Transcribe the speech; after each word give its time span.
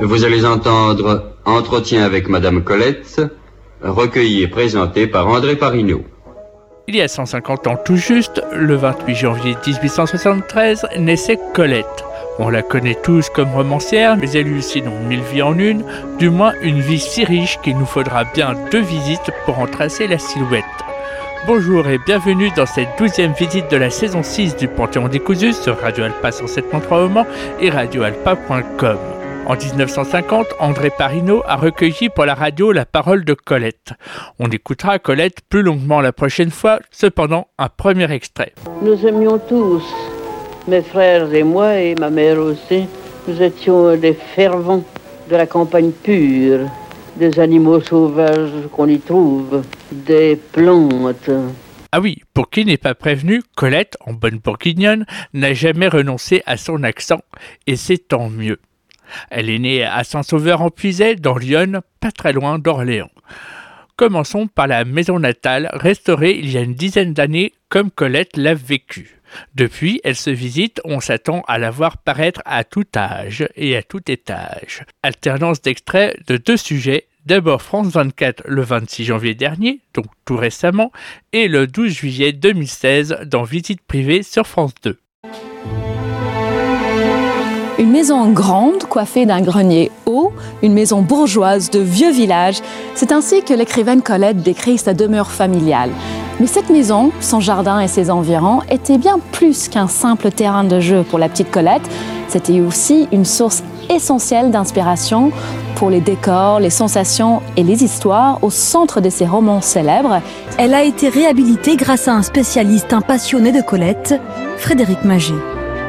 Vous 0.00 0.24
allez 0.24 0.44
entendre 0.44 1.32
Entretien 1.46 2.04
avec 2.04 2.28
Madame 2.28 2.62
Colette, 2.62 3.22
recueilli 3.82 4.42
et 4.42 4.48
présenté 4.48 5.06
par 5.06 5.26
André 5.26 5.56
Parino. 5.56 6.02
Il 6.86 6.96
y 6.96 7.00
a 7.00 7.08
150 7.08 7.66
ans 7.66 7.78
tout 7.82 7.96
juste, 7.96 8.42
le 8.52 8.76
28 8.76 9.14
janvier 9.14 9.56
1873, 9.66 10.86
naissait 10.98 11.38
Colette. 11.54 12.04
On 12.38 12.50
la 12.50 12.60
connaît 12.60 12.98
tous 13.02 13.30
comme 13.30 13.50
romancière, 13.54 14.18
mais 14.18 14.30
elle 14.32 14.48
eut 14.48 14.60
sinon 14.60 14.92
mille 15.08 15.22
vies 15.32 15.40
en 15.40 15.58
une, 15.58 15.82
du 16.18 16.28
moins 16.28 16.52
une 16.60 16.80
vie 16.80 17.00
si 17.00 17.24
riche 17.24 17.58
qu'il 17.62 17.78
nous 17.78 17.86
faudra 17.86 18.24
bien 18.24 18.54
deux 18.70 18.82
visites 18.82 19.30
pour 19.46 19.58
en 19.58 19.66
tracer 19.66 20.06
la 20.06 20.18
silhouette. 20.18 20.64
Bonjour 21.46 21.88
et 21.88 21.98
bienvenue 22.04 22.50
dans 22.54 22.66
cette 22.66 22.98
douzième 22.98 23.32
visite 23.32 23.70
de 23.70 23.78
la 23.78 23.88
saison 23.88 24.22
6 24.22 24.56
du 24.56 24.68
Panthéon 24.68 25.08
des 25.08 25.22
sur 25.52 25.80
Radio 25.80 26.04
Alpa 26.04 26.30
107.3 26.30 27.06
au 27.06 27.08
Mans 27.08 27.26
et 27.60 27.70
radioalpa.com. 27.70 29.15
En 29.48 29.54
1950, 29.54 30.46
André 30.58 30.90
Parino 30.90 31.40
a 31.46 31.54
recueilli 31.54 32.08
pour 32.08 32.24
la 32.24 32.34
radio 32.34 32.72
la 32.72 32.84
parole 32.84 33.24
de 33.24 33.32
Colette. 33.32 33.92
On 34.40 34.50
écoutera 34.50 34.98
Colette 34.98 35.40
plus 35.48 35.62
longuement 35.62 36.00
la 36.00 36.12
prochaine 36.12 36.50
fois, 36.50 36.80
cependant 36.90 37.46
un 37.56 37.68
premier 37.68 38.10
extrait. 38.10 38.52
Nous 38.82 39.06
aimions 39.06 39.38
tous, 39.38 39.84
mes 40.66 40.82
frères 40.82 41.32
et 41.32 41.44
moi 41.44 41.76
et 41.76 41.94
ma 41.94 42.10
mère 42.10 42.40
aussi, 42.40 42.88
nous 43.28 43.40
étions 43.40 43.96
des 43.96 44.14
fervents 44.14 44.82
de 45.30 45.36
la 45.36 45.46
campagne 45.46 45.92
pure, 45.92 46.68
des 47.14 47.38
animaux 47.38 47.80
sauvages 47.80 48.50
qu'on 48.72 48.88
y 48.88 48.98
trouve, 48.98 49.62
des 49.92 50.34
plantes. 50.34 51.30
Ah 51.92 52.00
oui, 52.00 52.18
pour 52.34 52.50
qui 52.50 52.64
n'est 52.64 52.78
pas 52.78 52.96
prévenu, 52.96 53.42
Colette, 53.56 53.96
en 54.04 54.12
bonne 54.12 54.38
bourguignonne, 54.38 55.06
n'a 55.34 55.54
jamais 55.54 55.86
renoncé 55.86 56.42
à 56.46 56.56
son 56.56 56.82
accent, 56.82 57.20
et 57.68 57.76
c'est 57.76 58.08
tant 58.08 58.28
mieux. 58.28 58.58
Elle 59.30 59.50
est 59.50 59.58
née 59.58 59.84
à 59.84 60.04
Saint-Sauveur-en-Puisaye, 60.04 61.16
dans 61.16 61.36
Lyon, 61.36 61.82
pas 62.00 62.12
très 62.12 62.32
loin 62.32 62.58
d'Orléans. 62.58 63.10
Commençons 63.96 64.46
par 64.46 64.66
la 64.66 64.84
maison 64.84 65.18
natale, 65.18 65.70
restaurée 65.72 66.38
il 66.38 66.50
y 66.50 66.58
a 66.58 66.60
une 66.60 66.74
dizaine 66.74 67.14
d'années 67.14 67.54
comme 67.70 67.90
Colette 67.90 68.36
l'a 68.36 68.52
vécue. 68.52 69.20
Depuis, 69.54 70.00
elle 70.04 70.16
se 70.16 70.30
visite, 70.30 70.80
on 70.84 71.00
s'attend 71.00 71.42
à 71.48 71.58
la 71.58 71.70
voir 71.70 71.98
paraître 71.98 72.42
à 72.44 72.64
tout 72.64 72.84
âge 72.94 73.48
et 73.56 73.76
à 73.76 73.82
tout 73.82 74.02
étage. 74.10 74.84
Alternance 75.02 75.62
d'extraits 75.62 76.16
de 76.26 76.36
deux 76.36 76.56
sujets, 76.58 77.06
d'abord 77.24 77.62
France 77.62 77.88
24 77.88 78.42
le 78.46 78.62
26 78.62 79.04
janvier 79.04 79.34
dernier, 79.34 79.80
donc 79.94 80.06
tout 80.24 80.36
récemment, 80.36 80.92
et 81.32 81.48
le 81.48 81.66
12 81.66 81.90
juillet 81.90 82.32
2016 82.32 83.20
dans 83.26 83.44
Visite 83.44 83.80
privée 83.80 84.22
sur 84.22 84.46
France 84.46 84.74
2. 84.82 84.98
Une 87.78 87.90
maison 87.90 88.30
grande, 88.30 88.84
coiffée 88.84 89.26
d'un 89.26 89.42
grenier 89.42 89.90
haut, 90.06 90.32
une 90.62 90.72
maison 90.72 91.02
bourgeoise 91.02 91.68
de 91.68 91.78
vieux 91.78 92.10
village, 92.10 92.62
c'est 92.94 93.12
ainsi 93.12 93.42
que 93.42 93.52
l'écrivaine 93.52 94.00
Colette 94.00 94.42
décrit 94.42 94.78
sa 94.78 94.94
demeure 94.94 95.30
familiale. 95.30 95.90
Mais 96.40 96.46
cette 96.46 96.70
maison, 96.70 97.12
son 97.20 97.40
jardin 97.40 97.80
et 97.80 97.88
ses 97.88 98.10
environs 98.10 98.60
étaient 98.70 98.96
bien 98.96 99.18
plus 99.30 99.68
qu'un 99.68 99.88
simple 99.88 100.30
terrain 100.30 100.64
de 100.64 100.80
jeu 100.80 101.02
pour 101.02 101.18
la 101.18 101.28
petite 101.28 101.50
Colette, 101.50 101.86
c'était 102.28 102.60
aussi 102.60 103.08
une 103.12 103.26
source 103.26 103.62
essentielle 103.90 104.50
d'inspiration 104.50 105.30
pour 105.74 105.90
les 105.90 106.00
décors, 106.00 106.60
les 106.60 106.70
sensations 106.70 107.42
et 107.58 107.62
les 107.62 107.84
histoires 107.84 108.38
au 108.40 108.48
centre 108.48 109.02
de 109.02 109.10
ses 109.10 109.26
romans 109.26 109.60
célèbres. 109.60 110.22
Elle 110.56 110.72
a 110.72 110.82
été 110.82 111.10
réhabilitée 111.10 111.76
grâce 111.76 112.08
à 112.08 112.14
un 112.14 112.22
spécialiste, 112.22 112.94
un 112.94 113.02
passionné 113.02 113.52
de 113.52 113.60
Colette, 113.60 114.18
Frédéric 114.56 115.04
Magé. 115.04 115.34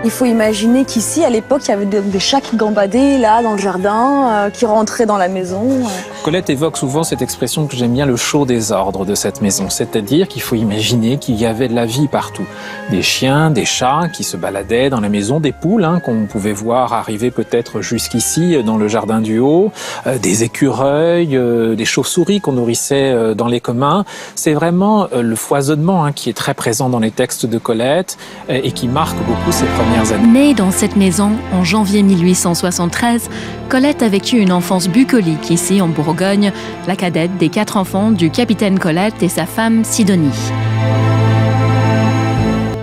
Il 0.04 0.12
faut 0.12 0.26
imaginer 0.26 0.86
qu'ici, 0.86 1.26
à 1.26 1.30
l'époque, 1.30 1.64
il 1.66 1.70
y 1.70 1.74
avait 1.74 1.86
des 1.86 2.20
chats 2.20 2.40
qui 2.40 2.56
gambadaient 2.56 3.18
là 3.18 3.42
dans 3.42 3.54
le 3.54 3.58
jardin, 3.58 4.30
euh, 4.30 4.50
qui 4.50 4.66
rentraient 4.66 5.08
dans 5.08 5.18
la 5.18 5.28
maison. 5.28 5.68
Euh. 5.70 5.88
Colette 6.24 6.50
évoque 6.50 6.78
souvent 6.78 7.04
cette 7.04 7.22
expression 7.22 7.68
que 7.68 7.76
j'aime 7.76 7.94
bien, 7.94 8.06
le 8.06 8.16
chaud 8.16 8.46
désordre 8.46 9.06
de 9.06 9.16
cette 9.16 9.42
maison. 9.42 9.70
C'est-à-dire 9.70 10.28
qu'il 10.28 10.42
faut 10.42 10.56
imaginer 10.56 11.18
qu'il 11.18 11.36
y 11.36 11.46
avait 11.46 11.68
de 11.68 11.74
la 11.74 11.86
vie 11.86 12.08
partout. 12.08 12.46
Des 12.92 13.02
chiens, 13.02 13.50
des 13.50 13.66
chats 13.66 14.08
qui 14.14 14.24
se 14.24 14.38
baladaient 14.38 14.90
dans 14.90 15.00
la 15.00 15.10
maison, 15.10 15.40
des 15.40 15.52
poules 15.52 15.84
hein, 15.84 16.00
qu'on 16.00 16.26
pouvait 16.26 16.54
voir 16.54 16.94
arriver 16.94 17.32
peut-être 17.32 17.82
jusqu'ici 17.82 18.64
dans 18.64 18.78
le 18.78 18.88
jardin 18.88 19.20
du 19.20 19.40
haut, 19.40 19.72
euh, 20.06 20.20
des 20.20 20.44
écureuils, 20.44 21.38
des 21.76 21.86
chauves-souris 21.86 22.40
qu'on 22.40 22.54
nourrissait 22.54 23.36
dans 23.36 23.48
les 23.48 23.62
communs. 23.62 24.06
C'est 24.36 24.54
vraiment 24.54 25.08
le 25.14 25.36
foisonnement 25.36 26.06
hein, 26.06 26.12
qui 26.12 26.30
est 26.30 26.38
très 26.38 26.54
présent 26.54 26.90
dans 26.90 27.00
les 27.00 27.12
textes 27.12 27.46
de 27.46 27.58
Colette 27.58 28.18
et 28.48 28.72
qui 28.72 28.88
marque 28.88 29.18
beaucoup 29.26 29.52
ses 29.52 29.66
premières 29.66 29.97
Née 30.28 30.54
dans 30.54 30.70
cette 30.70 30.96
maison 30.96 31.32
en 31.52 31.64
janvier 31.64 32.04
1873, 32.04 33.30
Colette 33.68 34.04
a 34.04 34.10
vécu 34.10 34.38
une 34.38 34.52
enfance 34.52 34.88
bucolique 34.88 35.50
ici 35.50 35.82
en 35.82 35.88
Bourgogne, 35.88 36.52
la 36.88 36.96
cadette 36.96 37.36
des 37.38 37.50
quatre 37.50 37.78
enfants 37.78 38.12
du 38.12 38.30
capitaine 38.30 38.78
Colette 38.78 39.24
et 39.24 39.28
sa 39.28 39.48
femme 39.48 39.84
Sidonie. 39.84 40.30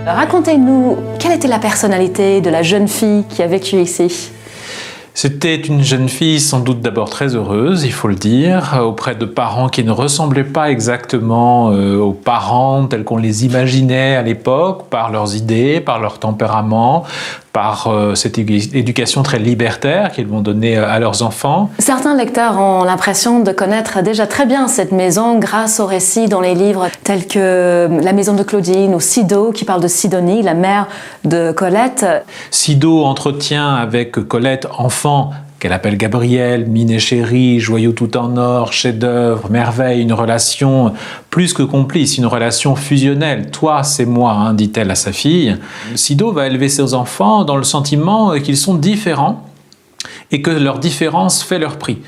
Racontez-nous, 0.05 0.97
quelle 1.17 1.31
était 1.31 1.47
la 1.47 1.59
personnalité 1.59 2.41
de 2.41 2.49
la 2.49 2.63
jeune 2.63 2.89
fille 2.89 3.23
qui 3.29 3.41
a 3.41 3.47
vécu 3.47 3.77
ici? 3.77 4.31
C'était 5.15 5.55
une 5.55 5.81
jeune 5.81 6.09
fille 6.09 6.41
sans 6.41 6.59
doute 6.59 6.81
d'abord 6.81 7.09
très 7.09 7.35
heureuse, 7.35 7.85
il 7.85 7.93
faut 7.93 8.09
le 8.09 8.15
dire, 8.15 8.77
auprès 8.85 9.15
de 9.15 9.23
parents 9.23 9.69
qui 9.69 9.85
ne 9.85 9.91
ressemblaient 9.91 10.43
pas 10.43 10.69
exactement 10.69 11.71
euh, 11.71 11.97
aux 11.97 12.11
parents 12.11 12.85
tels 12.85 13.05
qu'on 13.05 13.15
les 13.15 13.45
imaginait 13.45 14.17
à 14.17 14.21
l'époque, 14.21 14.89
par 14.89 15.11
leurs 15.11 15.33
idées, 15.37 15.79
par 15.79 16.01
leur 16.01 16.19
tempérament, 16.19 17.05
par 17.55 17.87
euh, 17.87 18.15
cette 18.15 18.37
éducation 18.37 19.23
très 19.23 19.39
libertaire 19.39 20.11
qu'ils 20.11 20.27
vont 20.27 20.41
donner 20.41 20.77
euh, 20.77 20.91
à 20.91 20.99
leurs 20.99 21.23
enfants. 21.23 21.69
Certains 21.79 22.13
lecteurs 22.13 22.59
ont 22.59 22.83
l'impression 22.83 23.39
de 23.39 23.53
connaître 23.53 24.03
déjà 24.03 24.27
très 24.27 24.45
bien 24.45 24.67
cette 24.67 24.91
maison 24.91 25.39
grâce 25.39 25.79
aux 25.79 25.85
récits 25.85 26.27
dans 26.27 26.41
les 26.41 26.53
livres 26.53 26.89
tels 27.05 27.27
que 27.27 27.87
La 28.03 28.11
maison 28.11 28.33
de 28.33 28.43
Claudine 28.43 28.93
ou 28.93 28.99
Sido 28.99 29.53
qui 29.53 29.63
parle 29.63 29.81
de 29.81 29.87
Sidonie, 29.87 30.41
la 30.41 30.53
mère 30.53 30.87
de 31.23 31.53
Colette. 31.53 32.05
Sido 32.51 33.05
entretient 33.05 33.73
avec 33.73 34.11
Colette, 34.27 34.67
enfant, 34.77 35.04
qu'elle 35.59 35.73
appelle 35.73 35.97
Gabriel, 35.97 36.67
mine 36.67 36.99
chérie, 36.99 37.59
joyau 37.59 37.91
tout 37.91 38.17
en 38.17 38.37
or, 38.37 38.73
chef-d'œuvre, 38.73 39.49
merveille, 39.49 40.01
une 40.01 40.13
relation 40.13 40.93
plus 41.29 41.53
que 41.53 41.63
complice, 41.63 42.17
une 42.17 42.25
relation 42.25 42.75
fusionnelle. 42.75 43.51
Toi, 43.51 43.83
c'est 43.83 44.05
moi, 44.05 44.33
hein, 44.33 44.53
dit-elle 44.53 44.91
à 44.91 44.95
sa 44.95 45.11
fille. 45.11 45.55
Sido 45.95 46.31
va 46.31 46.47
élever 46.47 46.69
ses 46.69 46.93
enfants 46.93 47.45
dans 47.45 47.57
le 47.57 47.63
sentiment 47.63 48.37
qu'ils 48.39 48.57
sont 48.57 48.75
différents 48.75 49.45
et 50.31 50.41
que 50.41 50.51
leur 50.51 50.79
différence 50.79 51.43
fait 51.43 51.59
leur 51.59 51.77
prix. 51.77 51.99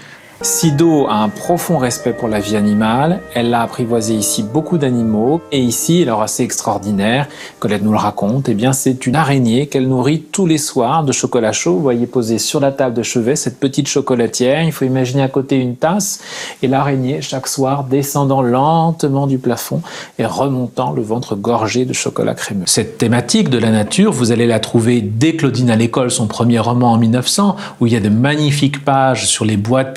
Sido 0.41 1.07
a 1.07 1.15
un 1.15 1.29
profond 1.29 1.79
respect 1.79 2.13
pour 2.13 2.27
la 2.27 2.39
vie 2.39 2.55
animale. 2.55 3.21
Elle 3.33 3.51
a 3.55 3.63
apprivoisé 3.63 4.13
ici 4.13 4.43
beaucoup 4.43 4.77
d'animaux. 4.77 5.41
Et 5.51 5.59
ici, 5.59 6.03
alors 6.03 6.21
assez 6.21 6.43
extraordinaire, 6.43 7.27
Colette 7.59 7.81
nous 7.81 7.91
le 7.91 7.97
raconte, 7.97 8.47
eh 8.47 8.53
bien, 8.53 8.71
c'est 8.71 9.07
une 9.07 9.15
araignée 9.15 9.65
qu'elle 9.65 9.87
nourrit 9.87 10.21
tous 10.21 10.45
les 10.45 10.59
soirs 10.59 11.03
de 11.03 11.11
chocolat 11.11 11.53
chaud. 11.53 11.73
Vous 11.73 11.81
voyez 11.81 12.05
posée 12.05 12.37
sur 12.37 12.59
la 12.59 12.71
table 12.71 12.93
de 12.93 13.01
chevet 13.01 13.35
cette 13.35 13.59
petite 13.59 13.87
chocolatière. 13.87 14.61
Il 14.63 14.71
faut 14.71 14.85
imaginer 14.85 15.23
à 15.23 15.27
côté 15.27 15.57
une 15.57 15.75
tasse 15.75 16.19
et 16.61 16.67
l'araignée 16.67 17.19
chaque 17.23 17.47
soir 17.47 17.83
descendant 17.85 18.43
lentement 18.43 19.25
du 19.25 19.39
plafond 19.39 19.81
et 20.19 20.25
remontant 20.27 20.91
le 20.91 21.01
ventre 21.01 21.35
gorgé 21.35 21.83
de 21.85 21.93
chocolat 21.93 22.35
crémeux. 22.35 22.65
Cette 22.67 22.99
thématique 22.99 23.49
de 23.49 23.57
la 23.57 23.71
nature, 23.71 24.11
vous 24.11 24.31
allez 24.31 24.45
la 24.45 24.59
trouver 24.59 25.01
dès 25.01 25.35
Claudine 25.35 25.71
à 25.71 25.75
l'école, 25.75 26.11
son 26.11 26.27
premier 26.27 26.59
roman 26.59 26.91
en 26.91 26.97
1900, 26.97 27.55
où 27.79 27.87
il 27.87 27.93
y 27.93 27.95
a 27.95 27.99
de 27.99 28.09
magnifiques 28.09 28.85
pages 28.85 29.25
sur 29.25 29.43
les 29.43 29.57
bois 29.57 29.83
de 29.83 29.93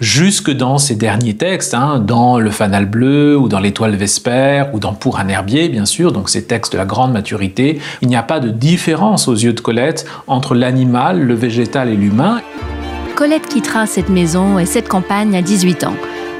jusque 0.00 0.50
dans 0.50 0.78
ses 0.78 0.94
derniers 0.94 1.36
textes, 1.36 1.74
hein, 1.74 1.98
dans 1.98 2.38
Le 2.38 2.50
Fanal 2.50 2.86
Bleu 2.86 3.36
ou 3.36 3.48
dans 3.48 3.60
L'Étoile 3.60 3.96
Vesper 3.96 4.64
ou 4.72 4.78
dans 4.78 4.94
Pour 4.94 5.18
un 5.18 5.28
herbier, 5.28 5.68
bien 5.68 5.84
sûr, 5.84 6.12
donc 6.12 6.28
ces 6.28 6.44
textes 6.44 6.72
de 6.72 6.78
la 6.78 6.84
grande 6.84 7.12
maturité. 7.12 7.80
Il 8.00 8.08
n'y 8.08 8.16
a 8.16 8.22
pas 8.22 8.40
de 8.40 8.50
différence 8.50 9.28
aux 9.28 9.34
yeux 9.34 9.52
de 9.52 9.60
Colette 9.60 10.06
entre 10.26 10.54
l'animal, 10.54 11.20
le 11.20 11.34
végétal 11.34 11.88
et 11.88 11.96
l'humain. 11.96 12.40
Colette 13.14 13.46
quittera 13.46 13.86
cette 13.86 14.08
maison 14.08 14.58
et 14.58 14.66
cette 14.66 14.88
campagne 14.88 15.36
à 15.36 15.42
18 15.42 15.84
ans. 15.84 15.96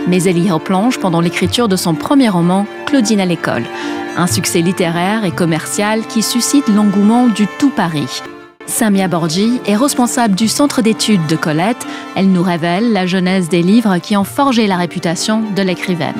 Mais 0.08 0.22
elle 0.24 0.38
y 0.38 0.50
replonge 0.50 0.98
pendant 0.98 1.20
l'écriture 1.20 1.68
de 1.68 1.76
son 1.76 1.94
premier 1.94 2.28
roman, 2.28 2.66
Claudine 2.86 3.20
à 3.20 3.26
l'école. 3.26 3.64
Un 4.16 4.26
succès 4.26 4.60
littéraire 4.60 5.24
et 5.24 5.30
commercial 5.30 6.00
qui 6.06 6.22
suscite 6.22 6.68
l'engouement 6.68 7.28
du 7.28 7.46
tout 7.58 7.70
Paris. 7.70 8.22
Samia 8.66 9.08
Borgi 9.08 9.60
est 9.66 9.76
responsable 9.76 10.34
du 10.34 10.48
centre 10.48 10.82
d'études 10.82 11.26
de 11.26 11.36
Colette. 11.36 11.86
Elle 12.16 12.30
nous 12.30 12.42
révèle 12.42 12.92
la 12.92 13.06
genèse 13.06 13.48
des 13.48 13.62
livres 13.62 13.98
qui 13.98 14.16
ont 14.16 14.24
forgé 14.24 14.66
la 14.66 14.76
réputation 14.76 15.42
de 15.54 15.62
l'écrivaine. 15.62 16.14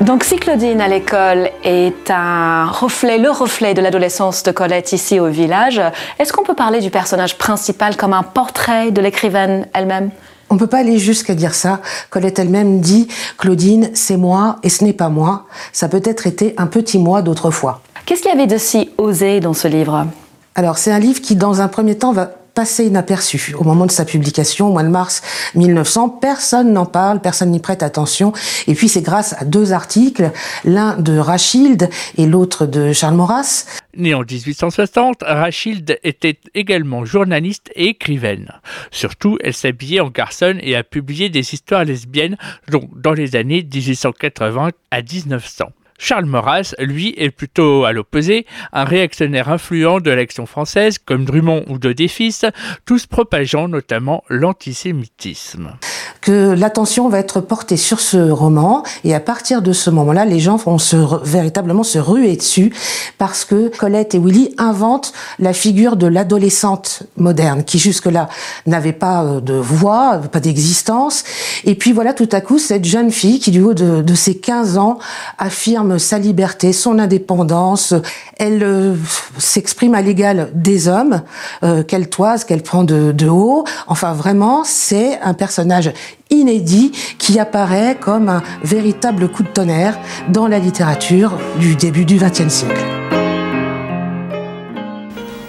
Donc 0.00 0.24
si 0.24 0.36
Claudine 0.36 0.80
à 0.80 0.88
l'école 0.88 1.50
est 1.62 2.10
un 2.10 2.66
reflet, 2.66 3.18
le 3.18 3.30
reflet 3.30 3.74
de 3.74 3.82
l'adolescence 3.82 4.42
de 4.42 4.50
Colette 4.50 4.92
ici 4.92 5.20
au 5.20 5.26
village, 5.26 5.80
est-ce 6.18 6.32
qu'on 6.32 6.44
peut 6.44 6.54
parler 6.54 6.80
du 6.80 6.90
personnage 6.90 7.36
principal 7.36 7.96
comme 7.96 8.14
un 8.14 8.22
portrait 8.22 8.92
de 8.92 9.02
l'écrivaine 9.02 9.66
elle-même? 9.74 10.10
On 10.48 10.54
ne 10.54 10.58
peut 10.58 10.66
pas 10.66 10.78
aller 10.78 10.98
jusqu'à 10.98 11.34
dire 11.34 11.54
ça. 11.54 11.80
Colette 12.08 12.38
elle-même 12.38 12.80
dit 12.80 13.08
Claudine, 13.36 13.90
c'est 13.92 14.16
moi 14.16 14.56
et 14.62 14.70
ce 14.70 14.84
n'est 14.84 14.94
pas 14.94 15.10
moi. 15.10 15.44
Ça 15.72 15.88
peut 15.88 16.02
être 16.04 16.26
été 16.26 16.54
un 16.56 16.66
petit 16.66 16.98
moi 16.98 17.20
d'autrefois. 17.20 17.82
Qu'est-ce 18.06 18.22
qu'il 18.22 18.30
y 18.30 18.34
avait 18.34 18.46
de 18.46 18.58
si 18.58 18.90
osé 18.96 19.40
dans 19.40 19.54
ce 19.54 19.68
livre? 19.68 20.06
Alors 20.54 20.78
c'est 20.78 20.92
un 20.92 20.98
livre 20.98 21.20
qui, 21.20 21.36
dans 21.36 21.60
un 21.60 21.68
premier 21.68 21.96
temps, 21.96 22.12
va 22.12 22.30
passé 22.54 22.84
inaperçu 22.86 23.54
au 23.58 23.64
moment 23.64 23.86
de 23.86 23.90
sa 23.90 24.04
publication, 24.04 24.68
au 24.68 24.72
mois 24.72 24.82
de 24.82 24.88
mars 24.88 25.22
1900. 25.54 26.08
Personne 26.20 26.72
n'en 26.72 26.86
parle, 26.86 27.20
personne 27.20 27.50
n'y 27.50 27.60
prête 27.60 27.82
attention. 27.82 28.32
Et 28.66 28.74
puis 28.74 28.88
c'est 28.88 29.02
grâce 29.02 29.34
à 29.40 29.44
deux 29.44 29.72
articles, 29.72 30.30
l'un 30.64 30.96
de 30.96 31.16
Rachilde 31.16 31.88
et 32.16 32.26
l'autre 32.26 32.66
de 32.66 32.92
Charles 32.92 33.14
Maurras. 33.14 33.66
Née 33.96 34.14
en 34.14 34.20
1860, 34.20 35.22
Rachilde 35.22 35.98
était 36.04 36.38
également 36.54 37.04
journaliste 37.04 37.70
et 37.74 37.88
écrivaine. 37.88 38.52
Surtout, 38.90 39.38
elle 39.42 39.54
s'habillait 39.54 40.00
en 40.00 40.10
garçonne 40.10 40.58
et 40.62 40.76
a 40.76 40.84
publié 40.84 41.28
des 41.28 41.54
histoires 41.54 41.84
lesbiennes 41.84 42.36
donc 42.68 42.88
dans 43.00 43.12
les 43.12 43.36
années 43.36 43.62
1880 43.62 44.70
à 44.90 45.02
1900. 45.02 45.66
Charles 46.02 46.24
Maurras, 46.24 46.74
lui, 46.78 47.14
est 47.18 47.30
plutôt 47.30 47.84
à 47.84 47.92
l'opposé, 47.92 48.46
un 48.72 48.84
réactionnaire 48.84 49.50
influent 49.50 50.00
de 50.00 50.10
l'action 50.10 50.46
française, 50.46 50.96
comme 50.98 51.26
Drummond 51.26 51.64
ou 51.68 51.78
de 51.78 51.92
Défis, 51.92 52.40
tous 52.86 53.06
propageant 53.06 53.68
notamment 53.68 54.24
l'antisémitisme. 54.30 55.76
Que 56.20 56.52
l'attention 56.52 57.08
va 57.08 57.18
être 57.18 57.40
portée 57.40 57.76
sur 57.76 58.00
ce 58.00 58.30
roman, 58.30 58.82
et 59.04 59.14
à 59.14 59.20
partir 59.20 59.62
de 59.62 59.72
ce 59.72 59.88
moment-là, 59.90 60.24
les 60.24 60.38
gens 60.38 60.56
vont 60.56 60.78
se, 60.78 60.96
véritablement 61.24 61.82
se 61.82 61.98
ruer 61.98 62.36
dessus, 62.36 62.74
parce 63.16 63.44
que 63.44 63.68
Colette 63.76 64.14
et 64.14 64.18
Willy 64.18 64.54
inventent 64.58 65.12
la 65.38 65.52
figure 65.52 65.96
de 65.96 66.06
l'adolescente 66.06 67.04
moderne, 67.16 67.64
qui 67.64 67.78
jusque-là 67.78 68.28
n'avait 68.66 68.92
pas 68.92 69.24
euh, 69.24 69.40
de 69.40 69.54
voix, 69.54 70.20
pas 70.30 70.40
d'existence, 70.40 71.24
et 71.64 71.74
puis 71.74 71.92
voilà 71.92 72.12
tout 72.12 72.28
à 72.32 72.40
coup 72.40 72.58
cette 72.58 72.84
jeune 72.84 73.10
fille 73.10 73.40
qui, 73.40 73.50
du 73.50 73.62
haut 73.62 73.74
de, 73.74 74.02
de 74.02 74.14
ses 74.14 74.36
15 74.36 74.78
ans, 74.78 74.98
affirme 75.38 75.98
sa 75.98 76.18
liberté, 76.18 76.72
son 76.72 76.98
indépendance. 76.98 77.94
Elle 78.38 78.62
euh, 78.62 78.94
s'exprime 79.38 79.94
à 79.94 80.02
l'égal 80.02 80.50
des 80.54 80.88
hommes 80.88 81.22
euh, 81.62 81.82
qu'elle 81.82 82.08
toise, 82.08 82.44
qu'elle 82.44 82.62
prend 82.62 82.84
de, 82.84 83.12
de 83.12 83.28
haut. 83.28 83.64
Enfin, 83.86 84.12
vraiment, 84.12 84.62
c'est 84.64 85.18
un 85.20 85.34
personnage 85.34 85.92
inédit 86.30 86.92
qui 87.18 87.38
apparaît 87.38 87.96
comme 88.00 88.28
un 88.28 88.42
véritable 88.62 89.28
coup 89.28 89.42
de 89.42 89.48
tonnerre 89.48 89.98
dans 90.28 90.48
la 90.48 90.58
littérature 90.58 91.38
du 91.58 91.76
début 91.76 92.04
du 92.04 92.16
XXe 92.16 92.48
siècle. 92.48 92.84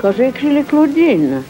Quand 0.01 0.11
j'ai 0.17 0.29
écrit 0.29 0.53
les 0.53 0.63
Claudines, 0.63 1.43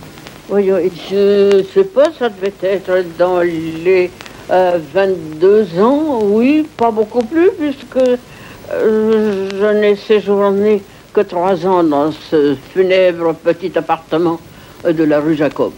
je 0.50 1.63
sais 1.74 1.86
pas, 1.86 2.12
ça 2.18 2.30
devait 2.30 2.54
être 2.62 3.06
dans 3.18 3.40
les 3.40 4.12
22 4.50 5.68
euh, 5.78 5.81
ans, 5.81 6.19
oui, 6.24 6.68
pas 6.75 6.92
beaucoup 6.92 7.24
plus, 7.24 7.50
puisque 7.57 7.98
euh, 7.98 9.50
je 9.50 9.80
n'ai 9.80 9.96
séjourné 9.96 10.81
que 11.14 11.22
trois 11.22 11.66
ans 11.66 11.84
dans 11.84 12.12
ce 12.12 12.56
funèbre 12.74 13.34
petit 13.36 13.78
appartement 13.78 14.40
de 14.84 15.04
la 15.04 15.19
rue 15.19 15.36
Jacob. 15.36 15.74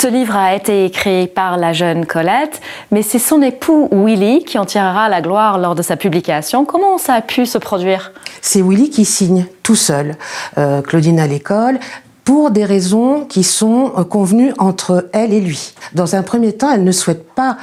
Ce 0.00 0.06
livre 0.06 0.34
a 0.34 0.54
été 0.54 0.86
écrit 0.86 1.26
par 1.26 1.58
la 1.58 1.74
jeune 1.74 2.06
Colette, 2.06 2.62
mais 2.90 3.02
c'est 3.02 3.18
son 3.18 3.42
époux 3.42 3.86
Willy 3.92 4.44
qui 4.44 4.56
en 4.56 4.64
tirera 4.64 5.10
la 5.10 5.20
gloire 5.20 5.58
lors 5.58 5.74
de 5.74 5.82
sa 5.82 5.98
publication. 5.98 6.64
Comment 6.64 6.96
ça 6.96 7.12
a 7.12 7.20
pu 7.20 7.44
se 7.44 7.58
produire? 7.58 8.10
C'est 8.40 8.62
Willy 8.62 8.88
qui 8.88 9.04
signe 9.04 9.44
tout 9.62 9.74
seul 9.74 10.16
euh, 10.56 10.80
Claudine 10.80 11.20
à 11.20 11.26
l'école 11.26 11.78
pour 12.24 12.50
des 12.50 12.64
raisons 12.64 13.26
qui 13.26 13.44
sont 13.44 13.92
euh, 13.98 14.04
convenues 14.04 14.54
entre 14.56 15.10
elle 15.12 15.34
et 15.34 15.40
lui. 15.42 15.74
Dans 15.92 16.16
un 16.16 16.22
premier 16.22 16.54
temps, 16.54 16.72
elle 16.72 16.84
ne 16.84 16.92
souhaite 16.92 17.34
pas 17.34 17.58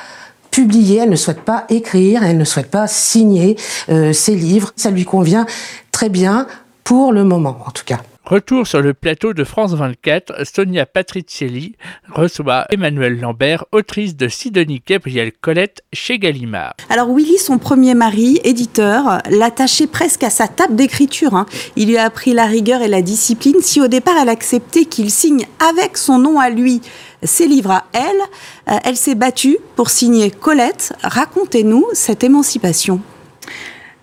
publier, 0.52 1.00
elle 1.00 1.10
ne 1.10 1.16
souhaite 1.16 1.42
pas 1.42 1.66
écrire, 1.70 2.22
elle 2.24 2.38
ne 2.38 2.46
souhaite 2.46 2.70
pas 2.70 2.86
signer 2.86 3.58
euh, 3.90 4.14
ses 4.14 4.36
livres. 4.36 4.74
Ça 4.76 4.92
lui 4.92 5.06
convient 5.06 5.48
très 5.92 6.10
bien 6.10 6.46
pour 6.84 7.14
le 7.14 7.24
moment, 7.24 7.58
en 7.66 7.72
tout 7.72 7.84
cas. 7.84 7.98
Retour 8.30 8.68
sur 8.68 8.82
le 8.82 8.94
plateau 8.94 9.32
de 9.32 9.46
France 9.46 9.74
24, 9.74 10.46
Sonia 10.46 10.86
Patricelli 10.86 11.78
reçoit 12.14 12.66
Emmanuel 12.70 13.22
Lambert, 13.22 13.64
autrice 13.72 14.18
de 14.18 14.28
Sidonie 14.28 14.84
Gabriel 14.86 15.32
Colette 15.32 15.82
chez 15.94 16.20
Gallimard. 16.20 16.74
Alors 16.90 17.16
Willy, 17.16 17.38
son 17.38 17.58
premier 17.58 17.94
mari, 17.94 18.42
éditeur, 18.44 19.20
l'attachait 19.30 19.88
presque 19.88 20.24
à 20.24 20.30
sa 20.30 20.50
table 20.50 20.76
d'écriture. 20.76 21.36
Hein. 21.36 21.46
Il 21.78 21.88
lui 21.88 21.96
a 21.96 22.04
appris 22.04 22.34
la 22.34 22.48
rigueur 22.48 22.82
et 22.82 22.90
la 22.90 23.02
discipline. 23.02 23.62
Si 23.62 23.80
au 23.80 23.88
départ 23.88 24.16
elle 24.22 24.28
acceptait 24.28 24.84
qu'il 24.84 25.10
signe 25.10 25.46
avec 25.72 25.96
son 25.96 26.20
nom 26.20 26.38
à 26.38 26.50
lui 26.50 26.82
ses 27.24 27.48
livres 27.48 27.72
à 27.72 27.86
elle, 27.94 28.74
euh, 28.74 28.78
elle 28.84 28.98
s'est 28.98 29.16
battue 29.16 29.58
pour 29.78 29.90
signer 29.90 30.32
Colette. 30.32 30.92
Racontez-nous 31.02 31.86
cette 31.94 32.26
émancipation. 32.26 33.00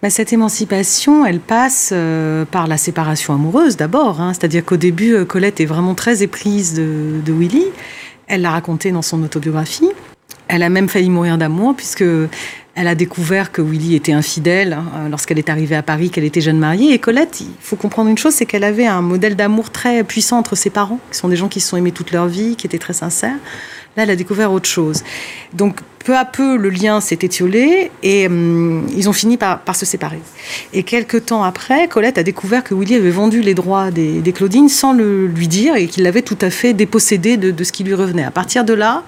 Bah, 0.05 0.11
cette 0.11 0.35
émancipation, 0.35 1.25
elle 1.25 1.41
passe 1.41 1.89
euh, 1.91 2.45
par 2.45 2.67
la 2.67 2.77
séparation 2.77 3.33
amoureuse 3.33 3.79
d'abord. 3.79 4.21
Hein. 4.21 4.35
C'est-à-dire 4.35 4.62
qu'au 4.62 4.77
début, 4.77 5.15
euh, 5.15 5.25
Colette 5.25 5.61
est 5.61 5.65
vraiment 5.65 5.95
très 5.95 6.23
éprise 6.23 6.75
de, 6.75 7.33
Willy. 7.33 7.65
Elle 8.27 8.43
l'a 8.43 8.51
raconté 8.51 8.93
dans 8.93 9.01
son 9.01 9.23
autobiographie. 9.23 9.89
Elle 10.47 10.62
a 10.62 10.69
même 10.69 10.91
failli 10.91 11.09
mourir 11.09 11.39
d'amour 11.39 11.75
puisque 11.75 12.05
elle 12.75 12.87
a 12.87 12.95
découvert 12.95 13.51
que 13.51 13.62
Willy 13.62 13.95
était 13.95 14.12
infidèle 14.12 14.75
hein, 14.75 14.85
euh, 14.95 15.09
lorsqu'elle 15.09 15.39
est 15.39 15.49
arrivée 15.49 15.77
à 15.77 15.83
Paris, 15.83 16.11
qu'elle 16.11 16.25
était 16.25 16.43
jeune 16.43 16.59
mariée. 16.59 16.93
Et 16.93 16.99
Colette, 16.99 17.41
il 17.41 17.47
faut 17.61 17.77
comprendre 17.77 18.11
une 18.11 18.19
chose, 18.19 18.35
c'est 18.35 18.45
qu'elle 18.45 18.65
avait 18.65 18.85
un 18.85 19.00
modèle 19.00 19.37
d'amour 19.37 19.71
très 19.71 20.05
puissant 20.05 20.37
entre 20.37 20.55
ses 20.55 20.69
parents, 20.69 21.00
qui 21.11 21.17
sont 21.17 21.29
des 21.29 21.37
gens 21.37 21.49
qui 21.49 21.61
se 21.61 21.69
sont 21.71 21.79
aimés 21.79 21.93
toute 21.93 22.11
leur 22.11 22.27
vie, 22.27 22.57
qui 22.57 22.67
étaient 22.67 22.77
très 22.77 22.93
sincères. 22.93 23.39
Là, 23.96 24.02
elle 24.02 24.11
a 24.11 24.17
découvert 24.17 24.52
autre 24.52 24.69
chose. 24.69 25.02
Donc, 25.52 25.76
peu 26.05 26.17
à 26.17 26.25
peu, 26.25 26.56
le 26.56 26.69
lien 26.69 27.00
s'est 27.00 27.19
étiolé 27.23 27.91
et 28.02 28.26
hum, 28.26 28.87
ils 28.96 29.08
ont 29.08 29.12
fini 29.12 29.37
par, 29.37 29.61
se 29.75 29.87
séparer. 29.87 30.20
Et 30.73 30.82
quelques 30.82 31.26
temps 31.26 31.44
après, 31.44 31.88
Colette 31.88 32.19
a 32.19 32.23
découvert 32.23 32.62
que 32.64 32.75
Willy 32.75 32.96
avait 32.96 33.11
vendu 33.11 33.41
les 33.41 33.55
droits 33.55 33.91
des, 33.91 34.32
Claudines 34.35 34.69
sans 34.69 34.93
le 34.93 35.26
lui 35.26 35.49
dire 35.49 35.76
et 35.76 35.87
qu'il 35.87 36.02
l'avait 36.02 36.23
tout 36.23 36.38
à 36.41 36.50
fait 36.50 36.73
dépossédé 36.73 37.37
de 37.37 37.64
ce 37.64 37.73
qui 37.73 37.85
lui 37.85 37.94
revenait. 37.94 38.25
À 38.25 38.31
partir 38.31 38.64
de 38.64 38.75
là, 38.75 39.05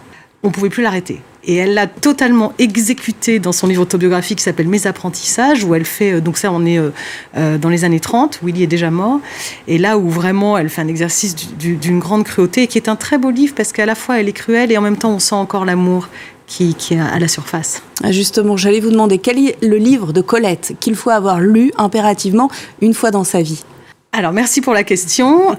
on 0.46 0.50
ne 0.50 0.54
pouvait 0.54 0.70
plus 0.70 0.82
l'arrêter. 0.82 1.20
Et 1.44 1.56
elle 1.56 1.74
l'a 1.74 1.86
totalement 1.88 2.52
exécuté 2.58 3.38
dans 3.40 3.52
son 3.52 3.66
livre 3.66 3.82
autobiographique 3.82 4.38
qui 4.38 4.44
s'appelle 4.44 4.68
Mes 4.68 4.86
apprentissages, 4.86 5.64
où 5.64 5.74
elle 5.74 5.84
fait, 5.84 6.14
euh, 6.14 6.20
donc 6.20 6.38
ça 6.38 6.52
on 6.52 6.64
est 6.64 6.78
euh, 6.78 6.90
euh, 7.36 7.58
dans 7.58 7.68
les 7.68 7.84
années 7.84 8.00
30, 8.00 8.40
Willy 8.42 8.62
est 8.62 8.68
déjà 8.68 8.90
mort, 8.90 9.20
et 9.66 9.78
là 9.78 9.98
où 9.98 10.08
vraiment 10.08 10.56
elle 10.56 10.68
fait 10.68 10.82
un 10.82 10.88
exercice 10.88 11.34
d'une 11.36 11.98
grande 11.98 12.24
cruauté, 12.24 12.68
qui 12.68 12.78
est 12.78 12.88
un 12.88 12.96
très 12.96 13.18
beau 13.18 13.30
livre 13.30 13.54
parce 13.56 13.72
qu'à 13.72 13.86
la 13.86 13.96
fois 13.96 14.20
elle 14.20 14.28
est 14.28 14.32
cruelle 14.32 14.70
et 14.72 14.78
en 14.78 14.80
même 14.80 14.96
temps 14.96 15.10
on 15.10 15.18
sent 15.18 15.34
encore 15.34 15.64
l'amour 15.64 16.08
qui, 16.46 16.74
qui, 16.76 16.94
est 16.94 17.00
à 17.00 17.18
la 17.18 17.26
surface. 17.26 17.82
Ah, 18.04 18.12
justement, 18.12 18.56
j'allais 18.56 18.78
vous 18.78 18.90
demander 18.90 19.18
quel 19.18 19.36
est 19.36 19.60
le 19.64 19.78
livre 19.78 20.12
de 20.12 20.20
Colette 20.20 20.74
qu'il 20.78 20.94
faut 20.94 21.10
avoir 21.10 21.40
lu 21.40 21.72
impérativement 21.76 22.48
une 22.80 22.94
fois 22.94 23.10
dans 23.10 23.24
sa 23.24 23.42
vie? 23.42 23.64
Alors 24.12 24.32
merci 24.32 24.60
pour 24.60 24.72
la 24.72 24.84
question. 24.84 25.56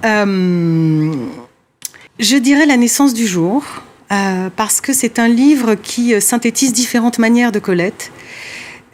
je 2.20 2.38
dirais 2.38 2.66
La 2.66 2.78
naissance 2.78 3.14
du 3.14 3.28
jour 3.28 3.64
euh, 4.12 4.50
parce 4.56 4.80
que 4.80 4.94
c'est 4.94 5.20
un 5.20 5.28
livre 5.28 5.76
qui 5.76 6.14
euh, 6.14 6.22
synthétise 6.22 6.72
différentes 6.72 7.20
manières 7.20 7.52
de 7.52 7.60
Colette, 7.60 8.12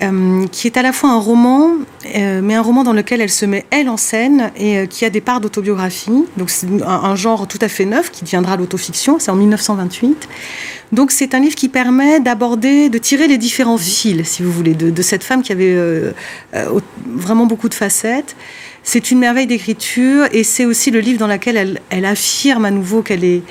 euh, 0.02 0.48
qui 0.48 0.66
est 0.66 0.76
à 0.76 0.82
la 0.82 0.92
fois 0.92 1.12
un 1.12 1.20
roman, 1.20 1.70
mais 2.16 2.56
un 2.56 2.62
roman 2.62 2.84
dans 2.84 2.94
lequel 2.94 3.22
elle 3.22 3.30
se 3.30 3.46
met 3.46 3.66
elle 3.70 3.90
en 3.90 3.96
scène 3.96 4.52
et 4.58 4.88
qui 4.88 5.06
a 5.06 5.12
des 5.12 5.22
parts 5.22 5.40
d'autobiographie. 5.40 6.26
Donc 6.36 6.50
c'est 6.50 6.68
un, 6.84 7.16
genre 7.16 7.48
tout 7.48 7.60
à 7.62 7.68
fait 7.68 7.86
neuf 7.86 8.10
qui 8.10 8.24
deviendra 8.24 8.58
l'autofiction. 8.58 9.20
C'est 9.20 9.30
en 9.30 9.36
1928. 9.36 10.28
Donc 10.92 11.12
c'est 11.12 11.36
un 11.36 11.40
livre 11.40 11.56
qui 11.56 11.70
permet 11.70 12.20
d'aborder, 12.20 12.90
de 12.90 12.98
tirer 12.98 13.28
les 13.28 13.38
différents 13.38 13.78
fils, 13.78 14.28
si 14.28 14.44
vous 14.44 14.52
voulez, 14.52 14.74
de, 14.74 15.02
cette 15.02 15.24
femme 15.24 15.44
qui 15.44 15.52
avait 15.52 15.78
vraiment 17.06 17.46
beaucoup 17.46 17.70
de 17.70 17.76
facettes. 17.76 18.36
C'est 18.82 19.12
une 19.12 19.20
merveille 19.20 19.48
d'écriture 19.48 20.26
et 20.34 20.44
c'est 20.44 20.66
aussi 20.66 20.92
le 20.92 21.00
livre 21.00 21.20
dans 21.20 21.28
lequel 21.28 21.56
elle, 21.56 21.82
elle 21.90 22.04
affirme 22.04 22.66
à 22.66 22.72
nouveau 22.72 23.04
qu'elle 23.04 23.24
est 23.24 23.44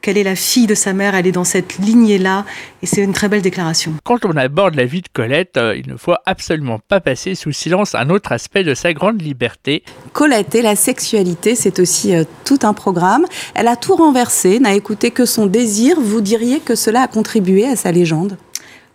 qu'elle 0.00 0.18
est 0.18 0.22
la 0.22 0.36
fille 0.36 0.66
de 0.66 0.74
sa 0.74 0.92
mère, 0.92 1.14
elle 1.14 1.26
est 1.26 1.32
dans 1.32 1.44
cette 1.44 1.78
lignée-là, 1.78 2.44
et 2.82 2.86
c'est 2.86 3.02
une 3.02 3.12
très 3.12 3.28
belle 3.28 3.42
déclaration. 3.42 3.94
Quand 4.04 4.24
on 4.24 4.36
aborde 4.36 4.74
la 4.74 4.84
vie 4.84 5.02
de 5.02 5.08
Colette, 5.12 5.56
euh, 5.56 5.76
il 5.76 5.90
ne 5.90 5.96
faut 5.96 6.14
absolument 6.26 6.78
pas 6.78 7.00
passer 7.00 7.34
sous 7.34 7.52
silence 7.52 7.94
un 7.94 8.10
autre 8.10 8.32
aspect 8.32 8.64
de 8.64 8.74
sa 8.74 8.92
grande 8.92 9.20
liberté. 9.20 9.82
Colette 10.12 10.54
et 10.54 10.62
la 10.62 10.76
sexualité, 10.76 11.54
c'est 11.54 11.80
aussi 11.80 12.14
euh, 12.14 12.24
tout 12.44 12.60
un 12.62 12.72
programme. 12.72 13.26
Elle 13.54 13.68
a 13.68 13.76
tout 13.76 13.96
renversé, 13.96 14.60
n'a 14.60 14.74
écouté 14.74 15.10
que 15.10 15.24
son 15.24 15.46
désir. 15.46 15.96
Vous 16.00 16.20
diriez 16.20 16.60
que 16.60 16.74
cela 16.74 17.02
a 17.02 17.08
contribué 17.08 17.66
à 17.66 17.76
sa 17.76 17.92
légende? 17.92 18.36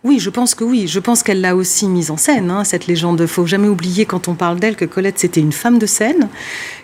Oui, 0.04 0.18
je 0.18 0.30
pense 0.30 0.56
que 0.56 0.64
oui. 0.64 0.88
Je 0.88 0.98
pense 0.98 1.22
qu'elle 1.22 1.40
l'a 1.40 1.54
aussi 1.54 1.86
mise 1.86 2.10
en 2.10 2.16
scène, 2.16 2.50
hein, 2.50 2.64
cette 2.64 2.88
légende. 2.88 3.24
Faut 3.26 3.46
jamais 3.46 3.68
oublier 3.68 4.04
quand 4.04 4.26
on 4.26 4.34
parle 4.34 4.58
d'elle 4.58 4.74
que 4.74 4.84
Colette 4.84 5.20
c'était 5.20 5.40
une 5.40 5.52
femme 5.52 5.78
de 5.78 5.86
scène, 5.86 6.28